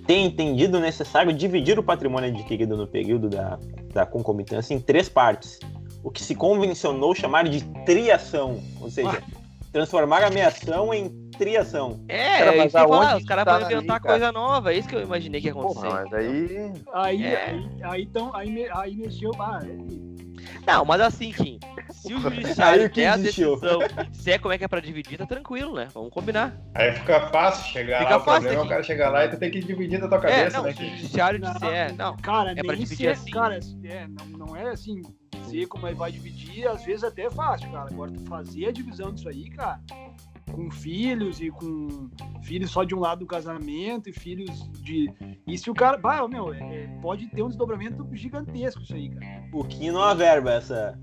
tem 0.05 0.25
entendido 0.25 0.79
necessário 0.79 1.31
dividir 1.31 1.79
o 1.79 1.83
patrimônio 1.83 2.29
adquirido 2.29 2.75
no 2.75 2.87
período 2.87 3.29
da, 3.29 3.57
da 3.93 4.05
concomitância 4.05 4.73
em 4.73 4.79
três 4.79 5.07
partes, 5.07 5.59
o 6.03 6.11
que 6.11 6.23
se 6.23 6.35
convencionou 6.35 7.15
chamar 7.15 7.47
de 7.47 7.63
triação, 7.85 8.59
ou 8.81 8.89
seja, 8.89 9.23
transformar 9.71 10.23
a 10.23 10.29
meação 10.29 10.93
em 10.93 11.28
triação. 11.39 11.99
É, 12.09 12.37
Cara, 12.37 12.53
é 12.53 12.57
mas 12.57 12.67
isso 12.67 12.75
que 12.77 12.83
eu 12.83 12.89
falar, 12.89 13.17
os 13.17 13.23
caras 13.23 13.45
vão 13.45 13.61
inventar 13.61 13.99
cara? 14.01 14.13
coisa 14.13 14.31
nova, 14.33 14.73
é 14.73 14.77
isso 14.77 14.89
que 14.89 14.95
eu 14.95 15.01
imaginei 15.01 15.39
que 15.39 15.47
ia 15.47 15.53
acontecer. 15.53 15.79
Porra, 15.79 16.01
mas 16.01 16.13
aí. 16.13 16.73
Aí, 16.93 17.23
É. 17.23 17.45
aí, 17.45 17.69
aí, 17.83 18.01
então, 18.03 18.35
aí, 18.35 18.51
me- 18.51 18.69
aí 18.69 18.95
mexeu. 18.95 19.31
Ah, 19.39 19.61
é- 19.63 20.09
Não, 20.67 20.83
mas 20.85 20.99
assim, 21.01 21.31
Kim, 21.31 21.57
se 21.89 22.13
o 22.13 22.19
judiciário 22.19 22.85
o 22.85 22.89
der 22.89 23.07
a 23.07 23.17
decisão, 23.17 23.79
se 24.11 24.31
é 24.31 24.37
como 24.37 24.53
é 24.53 24.57
que 24.57 24.65
é 24.65 24.67
pra 24.67 24.81
dividir, 24.81 25.17
tá 25.17 25.25
tranquilo, 25.25 25.73
né? 25.75 25.87
Vamos 25.93 26.11
combinar. 26.11 26.53
Aí 26.75 26.91
fica 26.91 27.21
fácil 27.29 27.71
chegar 27.71 27.99
Fica 27.99 28.11
lá, 28.11 28.17
o 28.17 28.25
fácil 28.25 28.41
problema 28.41 28.61
é 28.61 28.65
o 28.65 28.69
cara 28.69 28.83
chegar 28.83 29.09
lá 29.09 29.25
e 29.25 29.29
tu 29.29 29.37
tem 29.37 29.49
que 29.49 29.59
dividir 29.61 29.99
da 29.99 30.07
tua 30.07 30.17
é, 30.17 30.21
cabeça, 30.21 30.57
não, 30.57 30.63
né? 30.65 30.73
se 30.73 30.83
o 30.83 30.89
judiciário 30.89 31.39
Não, 31.39 31.51
disser, 31.53 31.95
não, 31.95 32.17
Cara, 32.17 32.51
É 32.51 32.55
nem 32.55 32.63
pra 32.63 32.75
dividir 32.75 32.97
ser, 32.97 33.09
assim? 33.09 33.31
cara, 33.31 33.59
é, 33.83 34.07
não, 34.07 34.47
não 34.47 34.55
é 34.55 34.69
assim, 34.69 35.01
dizer 35.41 35.67
como 35.67 35.87
é 35.87 35.91
que 35.91 35.97
vai 35.97 36.11
dividir, 36.11 36.67
às 36.67 36.83
vezes 36.83 37.03
até 37.03 37.23
é 37.23 37.31
fácil, 37.31 37.71
cara. 37.71 37.89
Agora, 37.89 38.11
tu 38.11 38.19
fazer 38.25 38.67
a 38.67 38.71
divisão 38.71 39.11
disso 39.13 39.29
aí, 39.29 39.49
cara, 39.49 39.79
com 40.51 40.69
filhos 40.71 41.39
e 41.41 41.49
com 41.49 42.09
filhos 42.43 42.71
só 42.71 42.83
de 42.83 42.93
um 42.95 42.99
lado 42.99 43.19
do 43.19 43.25
casamento 43.25 44.09
e 44.09 44.13
filhos 44.13 44.69
de. 44.81 45.11
E 45.47 45.57
se 45.57 45.69
o 45.69 45.73
cara. 45.73 45.97
Vai, 45.97 46.25
meu, 46.27 46.53
é- 46.53 46.59
é, 46.83 46.87
pode 47.01 47.27
ter 47.27 47.41
um 47.43 47.47
desdobramento 47.47 48.07
gigantesco 48.13 48.81
isso 48.81 48.93
aí, 48.93 49.09
cara. 49.09 49.43
O 49.53 49.63
que 49.63 49.91
não 49.91 50.01
averba 50.03 50.51
essa. 50.53 50.97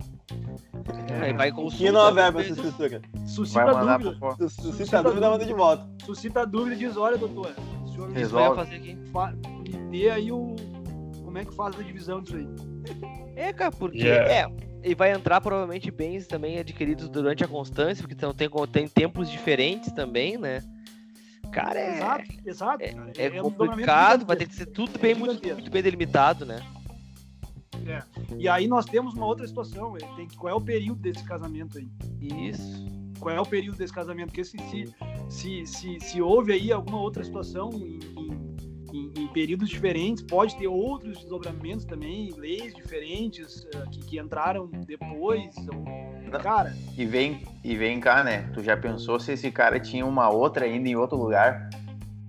aí 1.22 1.32
vai 1.32 1.50
O 1.50 1.54
consulta. 1.54 1.76
que 1.84 1.90
não 1.90 2.00
averba 2.02 2.40
essa 2.40 2.54
vezes. 2.54 2.64
escritura. 2.70 3.02
Suscita 3.26 3.64
dúvida. 3.98 4.48
suscita 4.48 5.02
dúvida, 5.02 5.30
manda 5.30 5.44
de 5.46 5.52
volta. 5.54 5.88
Suscita 6.04 6.46
dúvida 6.46 6.74
e 6.76 6.78
diz, 6.78 6.96
olha, 6.96 7.16
doutor, 7.16 7.52
o 7.84 7.88
senhor 7.88 8.08
me, 8.10 8.20
Isso 8.20 8.32
vai 8.32 8.42
Resolve. 8.42 8.56
fazer 8.56 8.76
aqui. 8.76 8.96
fa- 9.12 9.32
me 9.32 9.90
dê 9.90 10.10
aí 10.10 10.30
o. 10.32 10.54
Como 11.24 11.38
é 11.38 11.44
que 11.44 11.54
faz 11.54 11.78
a 11.78 11.82
divisão 11.82 12.20
disso 12.22 12.36
aí? 12.36 12.48
É, 13.36 13.52
cara, 13.52 13.70
porque 13.70 13.98
Yeah. 13.98 14.32
é, 14.32 14.46
e 14.86 14.94
vai 14.94 15.12
entrar 15.12 15.40
provavelmente 15.40 15.90
bens 15.90 16.26
também 16.26 16.58
adquiridos 16.58 17.08
durante 17.08 17.42
a 17.44 17.48
constância, 17.48 18.02
porque 18.02 18.14
então 18.14 18.32
tem, 18.32 18.48
tem 18.70 18.88
tempos 18.88 19.28
diferentes 19.30 19.92
também, 19.92 20.38
né? 20.38 20.62
Cara, 21.52 21.78
é, 21.78 21.94
Exato, 21.96 22.24
exato. 22.44 22.84
é, 22.84 22.88
cara. 22.92 23.00
é 23.16 23.28
um 23.28 23.32
desdobramento 23.32 23.56
complicado, 23.56 24.26
vai 24.26 24.36
ter 24.36 24.46
que 24.48 24.54
ser 24.54 24.66
tudo 24.66 24.98
bem, 24.98 25.14
muito, 25.14 25.32
Gigantesco. 25.34 25.56
muito 25.56 25.70
bem 25.70 25.82
delimitado, 25.82 26.44
né? 26.46 26.60
E 28.38 28.48
aí 28.48 28.66
nós 28.66 28.84
temos 28.84 29.14
uma 29.14 29.26
outra 29.26 29.46
situação. 29.46 29.96
é, 29.96 30.00
Tem, 30.16 30.26
que- 30.26 30.36
qual 30.36 30.52
é 30.52 30.56
o 30.56 30.60
período 30.60 31.00
desse 31.00 31.22
casamento 31.24 31.78
aí? 31.78 31.88
Isso. 32.20 32.84
Qual 33.20 33.34
é 33.34 33.40
o 33.40 33.46
período 33.46 33.78
desse 33.78 33.92
casamento? 33.92 34.28
Porque 34.28 34.44
se, 34.44 34.56
se, 34.58 34.84
se, 35.28 35.66
se, 35.66 36.00
se 36.00 36.20
houve 36.22 36.52
aí 36.52 36.72
alguma 36.72 37.00
outra 37.00 37.22
situação 37.22 37.70
em, 37.72 37.98
em- 38.92 39.12
em 39.16 39.25
períodos 39.36 39.68
diferentes, 39.68 40.22
pode 40.22 40.56
ter 40.56 40.66
outros 40.66 41.18
desdobramentos 41.18 41.84
também, 41.84 42.32
leis 42.38 42.74
diferentes 42.74 43.66
eh, 43.74 43.84
que, 43.92 43.98
que 44.00 44.18
entraram 44.18 44.66
depois. 44.86 45.54
ou- 45.74 45.84
Cara, 46.40 46.74
E 46.96 47.04
vem, 47.04 47.42
e 47.62 47.76
vem 47.76 48.00
cá, 48.00 48.24
né? 48.24 48.50
Tu 48.54 48.62
já 48.62 48.74
pensou 48.78 49.20
se 49.20 49.32
esse 49.32 49.50
cara 49.50 49.78
tinha 49.78 50.06
uma 50.06 50.30
outra 50.30 50.64
ainda 50.64 50.88
em 50.88 50.96
outro 50.96 51.18
lugar? 51.18 51.68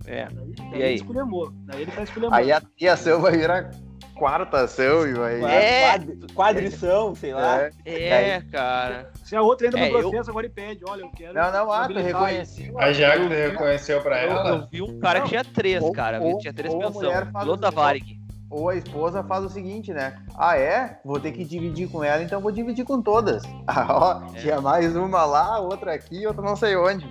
É. 0.06 0.26
daí, 0.26 0.54
daí 0.58 0.68
E 0.70 0.74
ele 0.76 0.84
aí? 0.84 0.96
esculhambou. 0.96 1.54
Daí 1.66 1.82
ele 1.84 1.92
tá 1.92 2.04
esculhambando. 2.04 2.42
Aí 2.42 2.52
a 2.52 2.60
tia 2.60 2.96
vai 3.18 3.38
virar 3.38 3.72
quarta 4.18 4.62
ação 4.62 5.08
e 5.08 5.14
vai. 5.14 5.44
É. 5.44 5.92
Quadri- 5.92 6.18
Quadrição, 6.34 7.16
sei 7.16 7.34
lá. 7.34 7.64
É. 7.86 8.04
É, 8.36 8.42
cara. 8.52 9.12
Se 9.24 9.36
a 9.36 9.42
outra 9.42 9.68
entra 9.68 9.80
É, 9.80 9.90
no 9.90 9.98
eu- 9.98 10.02
processo, 10.10 10.30
agora 10.30 10.46
ele 10.46 10.54
pede, 10.54 10.82
olha, 10.88 11.02
eu 11.02 11.10
quero. 11.10 11.34
Não, 11.34 11.52
não, 11.52 11.72
ah, 11.72 11.88
tu 11.88 11.94
reconheceu. 12.00 12.80
A 12.80 12.92
Jaque 12.94 13.28
reconheceu 13.28 14.02
pra 14.02 14.24
Eu, 14.24 14.32
ela. 14.32 14.50
eu 14.50 14.68
vi 14.72 14.82
um 14.82 15.00
cara 15.00 15.22
que 15.22 15.30
tinha 15.30 15.44
três, 15.44 15.82
Ou- 15.84 15.92
cara. 15.92 16.22
ou- 16.22 16.38
tinha 16.40 16.54
três 16.54 16.74
ou 16.74 16.82
a 16.82 16.88
pensão. 16.88 17.02
mulher 17.02 17.32
faz 17.32 17.44
Piloto 17.46 17.62
da 17.62 17.70
um- 17.70 17.72
Varig. 17.72 18.18
Ou 18.50 18.70
a 18.70 18.76
esposa 18.76 19.22
faz 19.24 19.44
o 19.44 19.50
seguinte, 19.50 19.92
né? 19.94 20.16
Ah, 20.38 20.58
é? 20.58 21.00
Vou 21.04 21.20
ter 21.20 21.34
que 21.34 21.44
dividir 21.44 21.90
com 21.90 22.02
ela, 22.02 22.24
então 22.24 22.40
vou 22.40 22.52
dividir 22.52 22.86
com 22.86 23.02
todas. 23.02 23.44
Ah, 23.68 23.88
ó, 23.90 24.36
É. 24.36 24.40
tinha 24.40 24.62
mais 24.62 24.96
uma 24.96 25.26
lá, 25.26 25.60
outra 25.60 25.94
aqui, 25.94 26.26
outra 26.26 26.42
não 26.42 26.56
sei 26.56 26.76
onde. 26.78 27.06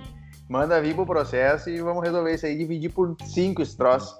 Manda 0.49 0.81
vir 0.81 0.95
pro 0.95 1.05
processo 1.05 1.69
e 1.69 1.79
vamos 1.81 2.01
resolver 2.03 2.33
isso 2.33 2.45
aí, 2.45 2.57
dividir 2.57 2.89
por 2.89 3.15
cinco 3.25 3.61
esse 3.61 3.75
troço. 3.77 4.17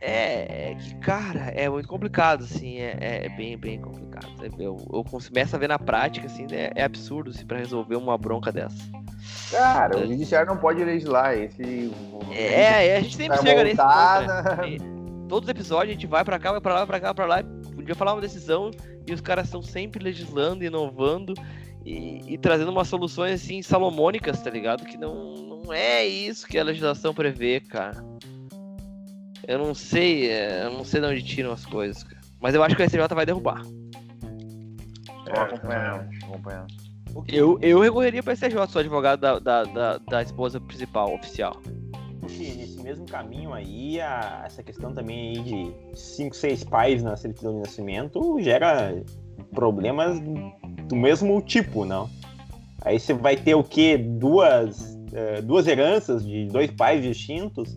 É, 0.00 0.70
é 0.70 0.74
que, 0.76 0.94
cara, 0.96 1.50
é 1.54 1.68
muito 1.68 1.88
complicado, 1.88 2.44
assim, 2.44 2.78
é, 2.78 2.96
é 3.00 3.28
bem, 3.30 3.56
bem 3.56 3.80
complicado. 3.80 4.28
Eu, 4.58 4.76
eu 4.92 5.04
começo 5.04 5.56
a 5.56 5.58
ver 5.58 5.68
na 5.68 5.78
prática, 5.78 6.26
assim, 6.26 6.46
é, 6.52 6.72
é 6.74 6.84
absurdo, 6.84 7.30
assim, 7.30 7.44
pra 7.44 7.58
resolver 7.58 7.96
uma 7.96 8.16
bronca 8.16 8.52
dessa. 8.52 8.76
Cara, 9.50 9.98
o 9.98 10.06
judiciário 10.06 10.46
não 10.46 10.56
pode 10.56 10.84
legislar. 10.84 11.36
Esse. 11.36 11.92
É, 12.30 12.88
é, 12.88 12.96
a 12.98 13.00
gente 13.00 13.16
sempre 13.16 13.36
Vai 13.36 13.46
chega 13.46 13.64
nesse 13.64 13.76
ponto, 13.76 14.62
né? 14.62 14.98
Todos 15.28 15.46
os 15.46 15.50
episódios 15.50 15.90
a 15.90 15.92
gente 15.94 16.06
vai 16.06 16.24
pra 16.24 16.38
cá, 16.38 16.52
vai 16.52 16.60
pra 16.60 16.74
lá, 16.74 16.78
vai 16.84 16.86
pra 16.86 17.00
cá, 17.00 17.06
vai 17.08 17.14
pra 17.14 17.26
lá, 17.26 17.42
podia 17.74 17.94
falar 17.94 18.14
uma 18.14 18.20
decisão 18.20 18.70
e 19.06 19.12
os 19.12 19.20
caras 19.20 19.46
estão 19.46 19.62
sempre 19.62 20.02
legislando, 20.02 20.64
inovando 20.64 21.34
e, 21.84 22.20
e 22.26 22.38
trazendo 22.38 22.70
umas 22.70 22.88
soluções, 22.88 23.42
assim, 23.42 23.62
salomônicas, 23.62 24.40
tá 24.40 24.50
ligado? 24.50 24.84
Que 24.84 24.96
não, 24.96 25.34
não 25.34 25.72
é 25.72 26.06
isso 26.06 26.46
que 26.46 26.58
a 26.58 26.64
legislação 26.64 27.12
prevê, 27.12 27.60
cara. 27.60 28.02
Eu 29.48 29.58
não 29.58 29.74
sei, 29.74 30.30
é, 30.30 30.64
eu 30.66 30.72
não 30.74 30.84
sei 30.84 31.00
de 31.00 31.06
onde 31.06 31.22
tiram 31.22 31.50
as 31.52 31.64
coisas, 31.64 32.02
cara. 32.04 32.20
Mas 32.40 32.54
eu 32.54 32.62
acho 32.62 32.76
que 32.76 32.82
o 32.82 32.84
STJ 32.88 33.08
vai 33.14 33.24
derrubar. 33.26 33.62
Tô 35.24 35.32
acompanhando, 35.40 36.08
acompanhando. 36.24 36.66
Eu, 37.26 37.58
eu 37.62 37.80
recorreria 37.80 38.22
pra 38.22 38.34
STJ, 38.36 38.66
sou 38.68 38.80
advogado 38.80 39.20
da, 39.20 39.38
da, 39.38 39.64
da, 39.64 39.98
da 39.98 40.22
esposa 40.22 40.60
principal, 40.60 41.14
oficial. 41.14 41.56
que 42.28 42.52
nesse 42.54 42.82
mesmo 42.82 43.06
caminho 43.06 43.52
aí, 43.54 43.98
a- 44.00 44.42
essa 44.44 44.62
questão 44.62 44.92
também 44.92 45.30
aí 45.38 45.42
de 45.42 45.98
5, 45.98 46.36
6 46.36 46.64
pais 46.64 47.02
na 47.02 47.16
certidão 47.16 47.54
de 47.54 47.60
nascimento 47.60 48.38
gera 48.40 49.02
problemas 49.54 50.20
do 50.20 50.94
mesmo 50.94 51.40
tipo, 51.40 51.84
não? 51.86 52.08
Aí 52.82 53.00
você 53.00 53.14
vai 53.14 53.34
ter 53.36 53.54
o 53.54 53.64
quê? 53.64 53.96
Duas, 53.98 54.96
eh, 55.12 55.40
duas 55.42 55.66
heranças 55.66 56.24
de 56.24 56.46
dois 56.46 56.70
pais 56.70 57.02
distintos? 57.02 57.76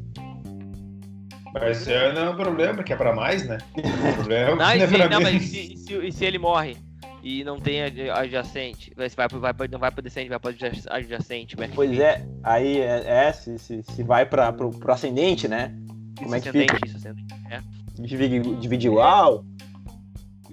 Mas 1.53 1.81
isso 1.81 1.89
aí 1.89 2.13
não 2.13 2.21
é 2.21 2.29
um 2.29 2.35
problema, 2.35 2.75
porque 2.75 2.93
é 2.93 2.95
pra 2.95 3.13
mais, 3.13 3.45
né? 3.47 3.57
O 3.77 4.13
problema 4.15 4.55
Não, 4.55 4.69
é 4.69 4.77
e 4.77 4.87
se, 4.87 4.97
não, 5.09 5.21
mas 5.21 5.35
e 5.43 5.47
se, 5.47 5.73
e 5.73 5.77
se- 5.77 6.07
e 6.07 6.11
se 6.11 6.25
ele 6.25 6.37
morre 6.37 6.77
e 7.23 7.43
não 7.43 7.59
tem 7.59 7.83
ad- 7.83 8.09
adjacente? 8.09 8.91
Vai, 8.95 9.09
vai, 9.27 9.53
vai, 9.53 9.67
não 9.67 9.79
vai 9.79 9.91
pra 9.91 10.01
descendente, 10.01 10.29
vai 10.29 10.39
pra 10.39 10.51
adja- 10.51 10.71
adjacente. 10.89 11.55
É 11.61 11.67
que 11.67 11.75
Pois 11.75 11.99
é, 11.99 12.25
aí 12.43 12.79
é, 12.79 13.03
é, 13.27 13.31
se, 13.33 13.59
se, 13.59 13.83
se 13.83 14.03
vai 14.03 14.25
para 14.25 14.51
pro, 14.53 14.69
pro 14.71 14.93
ascendente, 14.93 15.47
né? 15.47 15.75
Como 16.17 16.33
é 16.35 16.39
que 16.39 16.49
Ascendente, 16.49 16.73
fica? 16.75 16.87
isso, 16.87 16.97
ascendente. 16.97 17.33
É. 17.49 17.61
Divide, 18.01 18.39
divide 18.57 18.87
igual? 18.87 19.43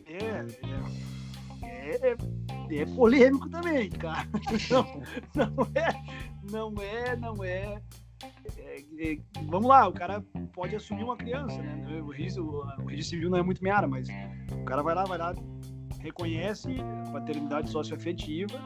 É, 0.06 0.44
é, 1.62 2.16
é, 2.72 2.80
é 2.80 2.86
polêmico 2.86 3.48
também, 3.48 3.88
cara. 3.90 4.26
Não, 5.34 5.54
não 5.56 5.68
é, 5.74 5.92
não 6.50 6.74
é, 6.82 7.16
não 7.16 7.44
é, 7.44 7.80
é, 8.58 8.80
é, 9.12 9.18
Vamos 9.44 9.68
lá, 9.68 9.86
o 9.88 9.92
cara 9.92 10.22
pode 10.58 10.74
assumir 10.74 11.04
uma 11.04 11.16
criança, 11.16 11.62
né? 11.62 12.02
O 12.02 12.10
registro, 12.10 12.44
o 12.80 12.86
registro 12.86 13.10
civil 13.10 13.30
não 13.30 13.38
é 13.38 13.42
muito 13.44 13.62
minha 13.62 13.76
área, 13.76 13.86
mas 13.86 14.08
o 14.52 14.64
cara 14.64 14.82
vai 14.82 14.92
lá, 14.92 15.04
vai 15.04 15.16
lá, 15.16 15.32
reconhece 16.00 16.74
a 17.06 17.10
paternidade 17.12 17.70
socioafetiva 17.70 18.58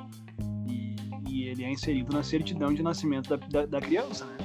e, 0.66 0.96
e 1.28 1.48
ele 1.48 1.64
é 1.64 1.70
inserido 1.70 2.10
na 2.14 2.22
certidão 2.22 2.72
de 2.72 2.82
nascimento 2.82 3.28
da, 3.28 3.36
da, 3.36 3.66
da 3.66 3.80
criança, 3.80 4.24
né? 4.24 4.38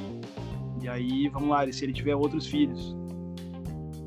E 0.83 0.89
aí, 0.89 1.29
vamos 1.29 1.47
lá, 1.47 1.71
se 1.71 1.85
ele 1.85 1.93
tiver 1.93 2.15
outros 2.15 2.45
filhos, 2.47 2.93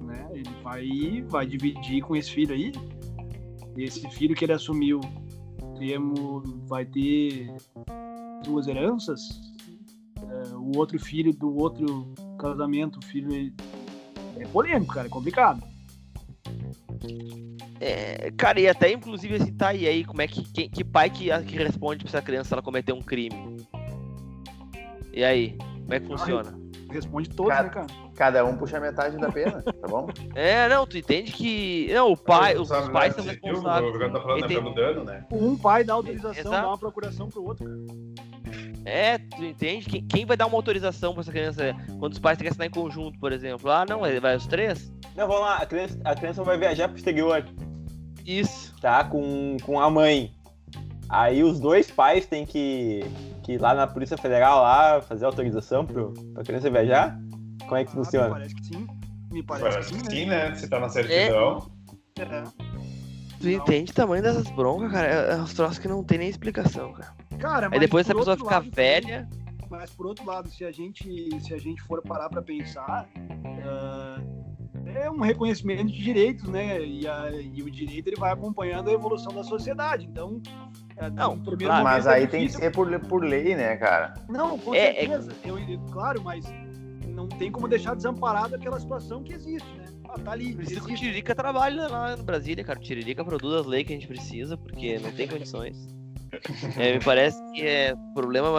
né? 0.02 0.28
Ele 0.34 0.50
vai, 0.62 1.22
vai 1.26 1.46
dividir 1.46 2.02
com 2.02 2.14
esse 2.14 2.30
filho 2.30 2.54
aí. 2.54 2.72
Esse 3.74 4.06
filho 4.10 4.34
que 4.34 4.44
ele 4.44 4.52
assumiu 4.52 5.00
temo, 5.78 6.42
vai 6.66 6.84
ter 6.84 7.50
duas 8.44 8.66
heranças. 8.66 9.40
É, 10.18 10.54
o 10.54 10.76
outro 10.76 10.98
filho 10.98 11.32
do 11.32 11.56
outro 11.56 12.12
casamento, 12.40 12.98
o 12.98 13.04
filho 13.04 13.32
é, 13.34 14.42
é 14.42 14.46
polêmico, 14.46 14.94
cara, 14.94 15.06
é 15.06 15.10
complicado. 15.10 15.62
É, 17.80 18.30
cara, 18.36 18.60
e 18.60 18.68
até 18.68 18.92
inclusive 18.92 19.36
assim, 19.36 19.52
tá, 19.52 19.72
e 19.72 19.86
aí, 19.86 20.04
como 20.04 20.20
é 20.20 20.28
que. 20.28 20.42
Que, 20.42 20.68
que 20.68 20.84
pai 20.84 21.08
que, 21.08 21.30
que 21.44 21.56
responde 21.56 22.04
pra 22.04 22.10
essa 22.10 22.22
criança 22.22 22.48
se 22.48 22.54
ela 22.54 22.62
cometer 22.62 22.92
um 22.92 23.00
crime? 23.00 23.66
E 25.12 25.24
aí? 25.24 25.56
Como 25.56 25.94
é 25.94 26.00
que 26.00 26.06
funciona? 26.06 26.58
Responde 26.90 27.30
todos, 27.30 27.52
Cara, 27.52 27.64
né, 27.64 27.70
cara? 27.70 27.86
Cada 28.16 28.44
um 28.44 28.56
puxa 28.56 28.80
metade 28.80 29.16
da 29.16 29.30
pena, 29.30 29.62
tá 29.62 29.88
bom? 29.88 30.08
É, 30.34 30.68
não, 30.68 30.86
tu 30.86 30.98
entende 30.98 31.32
que. 31.32 31.88
Não, 31.92 32.12
o 32.12 32.16
pai, 32.16 32.56
os, 32.56 32.70
os 32.70 32.88
pais 32.90 33.14
são 33.14 33.24
responsáveis. 33.24 33.94
O 33.94 33.98
tá 33.98 34.20
falando 34.20 34.44
é 34.44 34.48
pelo 34.48 34.74
dano, 34.74 35.04
né? 35.04 35.24
Um 35.32 35.56
pai 35.56 35.84
dá 35.84 35.94
autorização, 35.94 36.32
Exato. 36.32 36.50
dá 36.50 36.68
uma 36.68 36.78
procuração 36.78 37.28
pro 37.28 37.44
outro, 37.44 37.64
cara. 37.64 38.29
É, 38.84 39.18
tu 39.18 39.44
entende? 39.44 39.86
Quem, 39.86 40.06
quem 40.06 40.24
vai 40.26 40.36
dar 40.36 40.46
uma 40.46 40.56
autorização 40.56 41.12
pra 41.12 41.20
essa 41.22 41.30
criança 41.30 41.74
quando 41.98 42.12
os 42.14 42.18
pais 42.18 42.38
têm 42.38 42.44
que 42.44 42.50
assinar 42.50 42.66
em 42.66 42.70
conjunto, 42.70 43.18
por 43.18 43.32
exemplo? 43.32 43.70
Ah, 43.70 43.84
não, 43.88 44.06
ele 44.06 44.20
vai 44.20 44.36
os 44.36 44.46
três? 44.46 44.92
Não, 45.16 45.26
vamos 45.26 45.42
lá, 45.42 45.56
a 45.56 45.66
criança, 45.66 45.98
a 46.04 46.14
criança 46.14 46.42
vai 46.42 46.56
viajar 46.56 46.88
pro 46.88 46.96
exterior, 46.96 47.44
Isso. 48.24 48.74
tá? 48.80 49.04
Com, 49.04 49.56
com 49.62 49.80
a 49.80 49.90
mãe. 49.90 50.32
Aí 51.08 51.42
os 51.42 51.58
dois 51.58 51.90
pais 51.90 52.24
têm 52.26 52.46
que, 52.46 53.00
que 53.42 53.52
ir 53.52 53.60
lá 53.60 53.74
na 53.74 53.86
Polícia 53.86 54.16
Federal 54.16 54.62
lá 54.62 55.02
fazer 55.02 55.24
autorização 55.26 55.84
pro, 55.84 56.14
pra 56.32 56.44
criança 56.44 56.70
viajar? 56.70 57.18
Como 57.62 57.76
é 57.76 57.84
que 57.84 57.90
Ah, 57.90 57.96
Me 57.96 58.04
funciona? 58.04 58.30
parece 58.30 58.54
que 58.54 58.64
sim. 58.64 58.86
Me 59.32 59.42
parece, 59.42 59.68
Parece 59.70 59.92
que 59.92 59.98
sim, 60.00 60.10
sim, 60.10 60.26
né? 60.26 60.48
né? 60.50 60.54
Se 60.56 60.68
tá 60.68 60.80
na 60.80 60.88
certidão. 60.88 61.70
É. 62.18 62.79
Tu 63.40 63.46
Não. 63.46 63.52
entende 63.52 63.90
o 63.90 63.94
tamanho 63.94 64.22
dessas 64.22 64.50
broncas, 64.50 64.92
cara? 64.92 65.06
É, 65.06 65.32
é 65.32 65.36
uns 65.36 65.54
troços 65.54 65.78
que 65.78 65.88
não 65.88 66.04
tem 66.04 66.18
nem 66.18 66.28
explicação, 66.28 66.92
cara. 66.92 67.14
Cara, 67.38 67.66
Aí 67.66 67.70
mas 67.70 67.80
depois 67.80 68.06
essa 68.06 68.14
pessoa 68.14 68.36
fica 68.36 68.50
lado, 68.50 68.70
velha. 68.70 69.28
Mas 69.70 69.90
por 69.90 70.06
outro 70.06 70.26
lado, 70.26 70.50
se 70.50 70.62
a 70.64 70.70
gente, 70.70 71.08
se 71.40 71.54
a 71.54 71.58
gente 71.58 71.80
for 71.82 72.02
parar 72.02 72.28
para 72.28 72.42
pensar, 72.42 73.08
ah, 73.64 74.20
é 74.94 75.10
um 75.10 75.20
reconhecimento 75.20 75.86
de 75.86 76.02
direitos, 76.02 76.44
né? 76.50 76.84
E, 76.84 77.08
a- 77.08 77.30
e 77.32 77.62
o 77.62 77.70
direito 77.70 78.08
ele 78.08 78.16
vai 78.16 78.30
acompanhando 78.32 78.90
a 78.90 78.92
evolução 78.92 79.32
da 79.32 79.42
sociedade. 79.42 80.06
Então, 80.06 80.42
é, 80.96 81.08
Não, 81.08 81.36
no 81.36 81.42
primeiro 81.44 81.72
claro, 81.72 81.84
Mas 81.84 82.06
é 82.06 82.10
aí 82.10 82.26
tem 82.26 82.46
que 82.46 82.52
ser 82.52 82.70
por, 82.72 83.00
por 83.06 83.24
lei, 83.24 83.54
né, 83.56 83.74
cara? 83.76 84.12
Não, 84.28 84.58
com 84.58 84.74
É, 84.74 84.88
é- 84.88 84.94
certeza. 85.06 85.32
Eu, 85.44 85.58
eu- 85.58 85.80
claro, 85.92 86.20
mas 86.22 86.44
não 87.08 87.26
tem 87.26 87.50
como 87.50 87.66
deixar 87.68 87.94
desamparado 87.94 88.54
aquela 88.56 88.78
situação 88.78 89.22
que 89.22 89.32
existe, 89.32 89.68
né? 89.78 89.79
Ah, 90.12 90.18
tá 90.18 90.32
ali. 90.32 90.54
Precisa 90.54 90.80
que 90.80 90.92
o. 90.92 90.96
Tiririca 90.96 91.34
trabalhe 91.34 91.76
lá 91.76 92.16
no 92.16 92.22
Brasília, 92.22 92.64
cara. 92.64 92.78
O 92.78 92.82
Tiririca 92.82 93.24
produz 93.24 93.54
as 93.54 93.66
leis 93.66 93.86
que 93.86 93.92
a 93.92 93.96
gente 93.96 94.08
precisa, 94.08 94.56
porque 94.56 94.98
não 94.98 95.12
tem 95.12 95.28
condições. 95.28 95.88
É, 96.78 96.92
me 96.94 97.00
parece 97.00 97.36
que 97.52 97.62
é 97.66 97.94
problema 98.14 98.50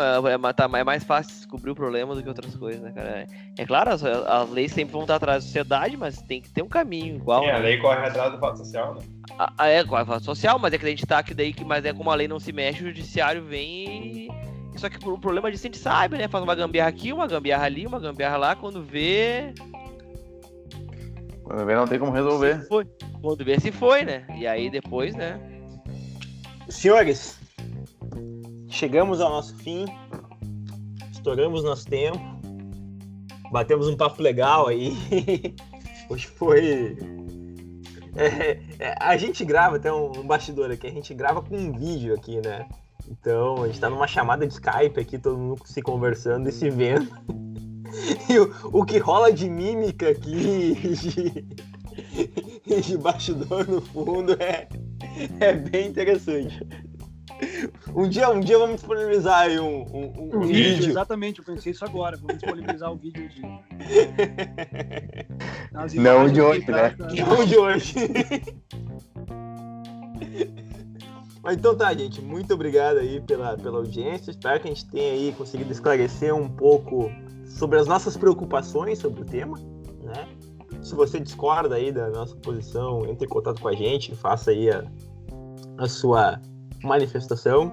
é, 0.49 0.53
tá- 0.53 0.69
é 0.73 0.83
mais 0.83 1.03
fácil 1.05 1.33
descobrir 1.33 1.71
o 1.71 1.75
problema 1.75 2.13
do 2.13 2.21
que 2.21 2.27
outras 2.27 2.53
coisas, 2.55 2.81
né, 2.81 2.91
cara? 2.91 3.09
É, 3.21 3.27
é 3.59 3.65
claro, 3.65 3.91
as, 3.91 4.03
as 4.03 4.49
leis 4.49 4.73
sempre 4.73 4.91
vão 4.91 5.01
estar 5.03 5.15
atrás 5.15 5.41
da 5.41 5.47
sociedade, 5.47 5.95
mas 5.95 6.21
tem 6.21 6.41
que 6.41 6.49
ter 6.49 6.61
um 6.61 6.67
caminho 6.67 7.15
igual. 7.15 7.41
Sim, 7.43 7.49
a 7.49 7.53
né? 7.53 7.59
lei 7.59 7.77
corre 7.77 8.05
atrás 8.05 8.31
do 8.33 8.39
fato 8.39 8.57
social, 8.57 8.95
né? 8.95 9.01
A- 9.39 9.53
a- 9.57 9.67
é, 9.69 9.79
a 9.79 10.05
fato 10.05 10.23
social, 10.25 10.59
mas 10.59 10.73
é 10.73 10.77
que 10.77 10.85
a 10.85 10.89
gente 10.89 11.05
tá 11.05 11.19
aqui 11.19 11.33
daí, 11.33 11.53
que- 11.53 11.63
mas 11.63 11.85
é 11.85 11.93
como 11.93 12.11
a 12.11 12.15
lei 12.15 12.27
não 12.27 12.39
se 12.39 12.51
mexe, 12.51 12.83
o 12.83 12.87
judiciário 12.87 13.43
vem 13.43 14.27
e. 14.27 14.77
Só 14.77 14.89
que 14.89 14.97
o 15.07 15.17
problema 15.17 15.51
disso 15.51 15.65
a 15.65 15.69
gente 15.69 15.77
sabe, 15.77 16.17
né? 16.17 16.27
Faz 16.27 16.43
uma 16.43 16.55
gambiarra 16.55 16.89
aqui, 16.89 17.11
uma 17.13 17.27
gambiarra 17.27 17.65
ali, 17.65 17.85
uma 17.85 17.99
gambiarra 17.99 18.37
lá, 18.37 18.55
quando 18.55 18.81
vê. 18.83 19.53
Quando 21.51 21.65
vê, 21.65 21.75
não 21.75 21.85
tem 21.85 21.99
como 21.99 22.13
resolver. 22.13 22.61
Se 22.61 22.67
foi. 22.69 22.87
Quando 23.21 23.43
vê 23.43 23.59
se 23.59 23.73
foi, 23.73 24.05
né? 24.05 24.25
E 24.37 24.47
aí 24.47 24.69
depois, 24.69 25.13
né? 25.13 25.37
Senhores, 26.69 27.37
chegamos 28.69 29.19
ao 29.19 29.29
nosso 29.29 29.57
fim. 29.57 29.83
Estouramos 31.11 31.61
nosso 31.61 31.85
tempo. 31.87 32.19
Batemos 33.51 33.89
um 33.89 33.97
papo 33.97 34.21
legal 34.21 34.69
aí. 34.69 34.93
Hoje 36.09 36.25
foi. 36.25 36.97
É, 38.15 38.59
é, 38.79 38.95
a 38.97 39.17
gente 39.17 39.43
grava, 39.43 39.77
tem 39.77 39.91
um, 39.91 40.19
um 40.19 40.25
bastidor 40.25 40.71
aqui, 40.71 40.87
a 40.87 40.91
gente 40.91 41.13
grava 41.13 41.41
com 41.41 41.57
um 41.57 41.73
vídeo 41.73 42.13
aqui, 42.13 42.39
né? 42.41 42.65
Então, 43.09 43.63
a 43.63 43.67
gente 43.67 43.79
tá 43.79 43.89
numa 43.89 44.07
chamada 44.07 44.47
de 44.47 44.53
Skype 44.53 44.97
aqui, 44.97 45.17
todo 45.17 45.37
mundo 45.37 45.61
se 45.65 45.81
conversando 45.81 46.47
e 46.47 46.51
se 46.51 46.69
vendo. 46.69 47.09
E 48.29 48.39
o, 48.39 48.79
o 48.79 48.85
que 48.85 48.97
rola 48.97 49.31
de 49.31 49.49
mímica 49.49 50.09
aqui, 50.09 50.75
de, 52.65 52.81
de 52.81 52.97
bastidor 52.97 53.67
no 53.67 53.81
fundo, 53.81 54.33
é, 54.41 54.67
é 55.39 55.53
bem 55.53 55.87
interessante. 55.87 56.65
Um 57.95 58.07
dia, 58.07 58.29
um 58.29 58.39
dia 58.39 58.57
vamos 58.57 58.75
disponibilizar 58.75 59.41
aí 59.41 59.59
um, 59.59 59.81
um, 59.81 60.13
um 60.15 60.37
Um 60.37 60.41
vídeo, 60.41 60.75
vídeo. 60.75 60.89
exatamente, 60.91 61.39
eu 61.39 61.45
pensei 61.45 61.71
isso 61.71 61.83
agora. 61.83 62.15
Vamos 62.17 62.37
disponibilizar 62.37 62.91
o 62.91 62.95
vídeo 62.95 63.27
de. 63.29 63.41
As 65.73 65.93
Não 65.95 66.29
de 66.29 66.41
hoje, 66.41 66.69
né? 66.69 66.95
Não 66.99 67.43
de 67.45 67.57
hoje. 67.57 67.95
Mas 71.43 71.57
então 71.57 71.75
tá, 71.75 71.91
gente. 71.95 72.21
Muito 72.21 72.53
obrigado 72.53 72.99
aí 72.99 73.19
pela, 73.21 73.57
pela 73.57 73.79
audiência. 73.79 74.29
Espero 74.29 74.59
que 74.59 74.67
a 74.67 74.71
gente 74.71 74.87
tenha 74.89 75.13
aí 75.13 75.33
conseguido 75.35 75.71
esclarecer 75.71 76.35
um 76.35 76.47
pouco 76.47 77.11
sobre 77.57 77.79
as 77.79 77.87
nossas 77.87 78.17
preocupações 78.17 78.99
sobre 78.99 79.21
o 79.21 79.25
tema, 79.25 79.57
né? 80.03 80.27
Se 80.81 80.95
você 80.95 81.19
discorda 81.19 81.75
aí 81.75 81.91
da 81.91 82.09
nossa 82.09 82.35
posição, 82.37 83.05
entre 83.05 83.25
em 83.25 83.29
contato 83.29 83.61
com 83.61 83.67
a 83.67 83.73
gente, 83.73 84.15
faça 84.15 84.51
aí 84.51 84.69
a, 84.69 84.83
a 85.77 85.87
sua 85.87 86.41
manifestação. 86.83 87.71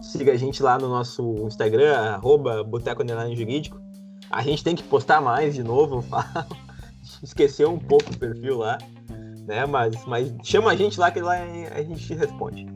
Siga 0.00 0.32
a 0.32 0.36
gente 0.36 0.62
lá 0.62 0.78
no 0.78 0.88
nosso 0.88 1.34
Instagram, 1.46 1.94
arroba 1.94 2.64
Boteco 2.64 3.02
Jurídico. 3.34 3.80
A 4.30 4.42
gente 4.42 4.64
tem 4.64 4.74
que 4.74 4.82
postar 4.82 5.20
mais 5.20 5.54
de 5.54 5.62
novo. 5.62 6.04
Esqueceu 7.22 7.70
um 7.70 7.78
pouco 7.78 8.10
o 8.10 8.18
perfil 8.18 8.58
lá, 8.58 8.78
né? 9.46 9.66
Mas, 9.66 10.04
mas 10.06 10.34
chama 10.42 10.70
a 10.70 10.76
gente 10.76 10.98
lá 10.98 11.10
que 11.10 11.20
lá 11.20 11.34
a 11.34 11.82
gente 11.82 12.06
te 12.06 12.14
responde. 12.14 12.66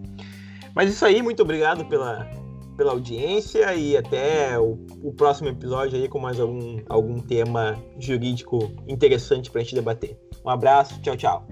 Mas 0.75 0.91
isso 0.91 1.05
aí, 1.05 1.23
muito 1.23 1.43
obrigado 1.43 1.87
pela, 1.87 2.29
pela 2.77 2.93
audiência 2.93 3.75
e 3.75 3.97
até 3.97 4.59
o, 4.59 4.79
o 5.03 5.13
próximo 5.13 5.49
episódio 5.49 5.99
aí 5.99 6.09
com 6.09 6.19
mais 6.19 6.39
algum, 6.39 6.81
algum 6.89 7.19
tema 7.21 7.77
jurídico 7.99 8.71
interessante 8.87 9.51
pra 9.51 9.63
gente 9.63 9.75
debater. 9.75 10.19
Um 10.45 10.51
abraço, 10.51 11.01
tchau, 11.01 11.17
tchau. 11.17 11.47